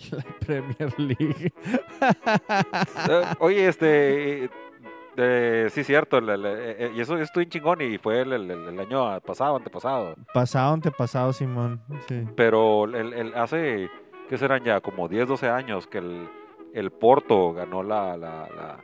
la 0.12 0.24
Premier 0.40 0.94
League. 0.98 1.52
Eh, 3.08 3.22
oye, 3.40 3.68
este. 3.68 4.50
eh, 5.16 5.68
sí, 5.70 5.84
cierto. 5.84 6.18
el- 6.18 6.28
el- 6.28 6.46
eh, 6.46 6.76
eh, 6.78 6.92
y 6.94 7.00
eso 7.00 7.16
estuvo 7.18 7.40
bien 7.40 7.50
chingón 7.50 7.80
y 7.82 7.98
fue 7.98 8.20
el, 8.22 8.32
el- 8.32 8.50
el 8.50 8.80
año 8.80 9.20
pasado, 9.20 9.56
antepasado. 9.56 10.14
pasado, 10.32 10.74
antepasado, 10.74 11.32
Simón. 11.32 11.80
Sí. 12.08 12.24
Pero 12.36 12.84
el, 12.84 13.12
el- 13.12 13.34
hace, 13.34 13.90
¿qué 14.28 14.38
serán 14.38 14.64
ya? 14.64 14.80
Como 14.80 15.08
10, 15.08 15.28
12 15.28 15.48
años 15.48 15.86
que 15.86 15.98
el, 15.98 16.28
el 16.74 16.90
Porto 16.90 17.52
ganó 17.52 17.82
la, 17.82 18.16
la, 18.16 18.48
la, 18.56 18.80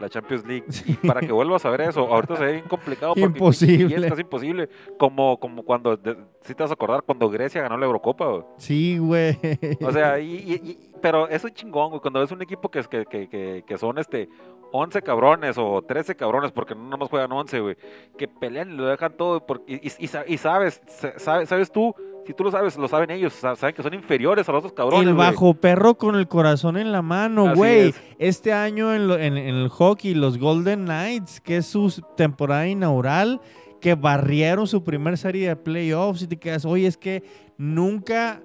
la 0.00 0.08
Champions 0.08 0.44
League. 0.46 0.64
Y 0.86 0.94
para 1.06 1.20
que 1.20 1.32
vuelvas 1.32 1.64
a 1.64 1.70
ver 1.70 1.82
eso, 1.82 2.00
ahorita 2.06 2.36
se 2.36 2.44
ve 2.44 2.52
bien 2.52 2.64
complicado. 2.68 3.14
Porque, 3.14 3.26
Imposible. 3.26 4.06
Es 4.08 4.18
imposible. 4.18 4.68
Como, 4.98 5.38
como 5.40 5.62
cuando, 5.62 5.96
de- 5.96 6.16
si 6.42 6.54
te 6.54 6.62
vas 6.62 6.70
a 6.70 6.74
acordar, 6.74 7.02
cuando 7.02 7.28
Grecia 7.30 7.62
ganó 7.62 7.76
la 7.76 7.86
Eurocopa. 7.86 8.26
güey. 8.28 8.42
Sí, 8.58 8.98
güey. 8.98 9.38
O 9.84 9.90
sea, 9.92 10.18
y, 10.18 10.34
y- 10.34 10.70
y- 10.70 10.78
pero 11.00 11.28
eso 11.28 11.46
es 11.46 11.54
chingón, 11.54 11.90
güey. 11.90 12.00
Cuando 12.00 12.20
ves 12.20 12.30
un 12.32 12.42
equipo 12.42 12.68
que, 12.70 12.82
que, 12.84 13.04
que, 13.28 13.64
que 13.66 13.78
son 13.78 13.98
este 13.98 14.28
11 14.72 15.02
cabrones 15.02 15.56
o 15.58 15.82
13 15.82 16.16
cabrones, 16.16 16.52
porque 16.52 16.74
no 16.74 16.88
nomás 16.88 17.08
juegan 17.08 17.32
11, 17.32 17.60
güey, 17.60 17.76
que 18.18 18.28
pelean 18.28 18.72
y 18.72 18.76
lo 18.76 18.86
dejan 18.86 19.12
todo. 19.16 19.44
porque- 19.46 19.74
y, 19.82 19.88
y- 19.88 19.92
y 19.98 20.06
sa- 20.08 20.24
y 20.26 20.38
sabes, 20.38 20.82
sa- 20.86 21.18
sabes, 21.18 21.48
sabes 21.48 21.70
tú, 21.72 21.94
si 22.26 22.34
tú 22.34 22.42
lo 22.44 22.50
sabes, 22.50 22.76
lo 22.76 22.88
saben 22.88 23.10
ellos, 23.10 23.32
sa- 23.32 23.54
saben 23.56 23.74
que 23.74 23.82
son 23.82 23.94
inferiores 23.94 24.48
a 24.48 24.52
los 24.52 24.58
otros 24.58 24.72
cabrones. 24.72 25.06
el 25.08 25.14
bajo 25.14 25.54
perro 25.54 25.94
con 25.94 26.16
el 26.16 26.26
corazón 26.28 26.76
en 26.76 26.90
la 26.92 27.00
mano, 27.02 27.54
güey. 27.54 27.88
es. 27.90 28.02
Este 28.18 28.52
año 28.52 28.92
en, 28.94 29.06
lo- 29.08 29.16
en- 29.18 29.36
en 29.36 29.54
el 29.54 29.68
hockey, 29.68 30.14
los 30.14 30.38
Golden 30.38 30.84
Knights, 30.86 31.40
que 31.40 31.58
es 31.58 31.66
su 31.66 32.02
temporada 32.16 32.66
inaugural, 32.66 33.40
que 33.80 33.94
barrieron 33.94 34.66
su 34.66 34.82
primer 34.82 35.16
serie 35.18 35.48
de 35.48 35.56
playoffs 35.56 36.22
y 36.22 36.26
te 36.26 36.36
quedas, 36.38 36.64
oye, 36.64 36.86
es 36.86 36.96
que 36.96 37.22
nunca 37.58 38.40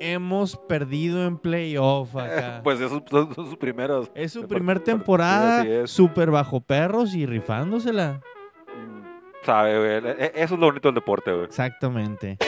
hemos 0.00 0.56
perdido 0.56 1.26
en 1.26 1.38
playoff 1.38 2.14
acá. 2.16 2.60
Pues 2.64 2.80
esos 2.80 3.02
son 3.10 3.34
sus 3.34 3.56
primeros. 3.56 4.10
es 4.14 4.32
su 4.32 4.46
primer 4.46 4.78
por- 4.78 4.84
temporada 4.84 5.86
súper 5.86 6.30
bajo 6.30 6.60
perros 6.60 7.14
y 7.14 7.26
rifándosela. 7.26 8.20
Mm, 8.66 9.44
Sabe, 9.44 9.78
güey. 9.78 10.12
e- 10.12 10.24
e- 10.24 10.32
Eso 10.42 10.54
es 10.54 10.60
lo 10.60 10.66
bonito 10.66 10.88
del 10.88 10.94
deporte, 10.96 11.32
güey. 11.32 11.44
Exactamente. 11.44 12.38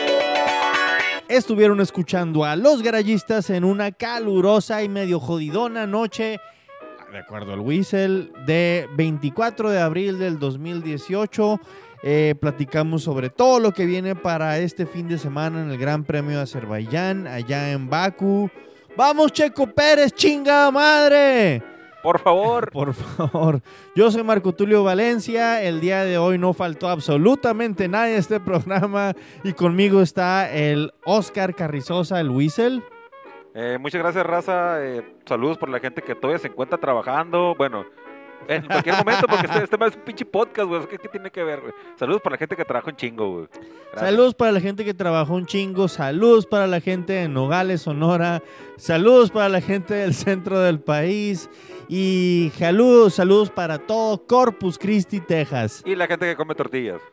Estuvieron 1.29 1.81
escuchando 1.81 2.45
a 2.45 2.57
los 2.57 2.83
garayistas 2.83 3.51
en 3.51 3.63
una 3.65 3.93
calurosa 3.93 4.83
y 4.83 4.89
medio 4.89 5.21
jodidona 5.21 5.87
noche, 5.87 6.41
de 7.13 7.19
acuerdo 7.19 7.53
al 7.53 7.61
Whistle, 7.61 8.33
de 8.47 8.89
24 8.97 9.71
de 9.71 9.81
abril 9.81 10.19
del 10.19 10.41
2018. 10.41 11.61
Eh, 12.03 12.35
platicamos 12.41 13.03
sobre 13.03 13.29
todo 13.29 13.61
lo 13.61 13.73
que 13.73 13.85
viene 13.85 14.15
para 14.15 14.59
este 14.59 14.87
fin 14.87 15.09
de 15.09 15.19
semana 15.19 15.63
en 15.63 15.71
el 15.71 15.79
Gran 15.79 16.05
Premio 16.05 16.39
de 16.39 16.45
Azerbaiyán, 16.45 17.27
allá 17.27 17.73
en 17.73 17.91
Baku. 17.91 18.51
¡Vamos, 18.97 19.33
Checo 19.33 19.67
Pérez, 19.67 20.13
chinga 20.13 20.71
madre! 20.71 21.63
Por 22.03 22.19
favor. 22.19 22.71
Por 22.73 22.95
favor. 22.95 23.61
Yo 23.95 24.11
soy 24.11 24.23
Marco 24.23 24.53
Tulio 24.53 24.83
Valencia. 24.83 25.63
El 25.63 25.81
día 25.81 26.05
de 26.05 26.19
hoy 26.19 26.39
no 26.39 26.53
faltó 26.53 26.89
absolutamente 26.89 27.89
nadie 27.89 28.15
a 28.15 28.19
este 28.19 28.41
programa. 28.41 29.15
Y 29.45 29.53
conmigo 29.53 30.01
está 30.01 30.51
el 30.51 30.93
Oscar 31.05 31.55
Carrizosa, 31.55 32.21
el 32.21 32.31
Whistle. 32.31 32.83
Eh, 33.55 33.79
muchas 33.81 34.01
gracias, 34.01 34.25
Raza. 34.25 34.85
Eh, 34.85 35.03
saludos 35.27 35.59
por 35.59 35.69
la 35.69 35.81
gente 35.81 36.03
que 36.03 36.15
todavía 36.15 36.39
se 36.39 36.49
encuentra 36.49 36.79
trabajando. 36.79 37.55
Bueno, 37.57 37.85
en 38.49 38.67
cualquier 38.67 38.97
momento, 38.97 39.27
porque 39.29 39.47
este, 39.47 39.65
este 39.65 39.77
es 39.77 39.97
un 39.97 40.03
pinche 40.03 40.25
podcast, 40.25 40.69
güey. 40.69 40.87
¿Qué, 40.89 40.99
qué 40.99 41.09
tiene 41.09 41.31
que 41.31 41.43
ver, 41.43 41.61
güey? 41.61 41.73
Saludos 41.97 42.21
para 42.23 42.35
la 42.35 42.39
gente 42.39 42.57
que 42.57 42.65
trabaja 42.65 42.91
un 42.91 42.97
chingo, 42.97 43.33
güey. 43.33 43.49
Saludos 43.95 44.35
para 44.35 44.53
la 44.53 44.61
gente 44.61 44.85
que 44.85 44.95
trabajó 44.95 45.35
un 45.35 45.47
chingo. 45.47 45.89
Saludos 45.89 46.47
para 46.47 46.67
la 46.67 46.81
gente 46.81 47.13
de 47.13 47.29
Nogales, 47.29 47.83
Sonora. 47.83 48.43
Saludos 48.77 49.31
para 49.31 49.49
la 49.49 49.61
gente 49.61 49.95
del 49.95 50.15
centro 50.15 50.61
del 50.61 50.81
país. 50.81 51.49
Y 51.89 52.53
saludos, 52.57 53.15
saludos 53.15 53.51
para 53.51 53.79
todo 53.79 54.25
Corpus 54.27 54.79
Christi, 54.79 55.21
Texas. 55.21 55.83
Y 55.85 55.97
la 55.97 56.07
gente 56.07 56.27
que 56.27 56.37
come 56.37 56.55
tortillas. 56.55 57.01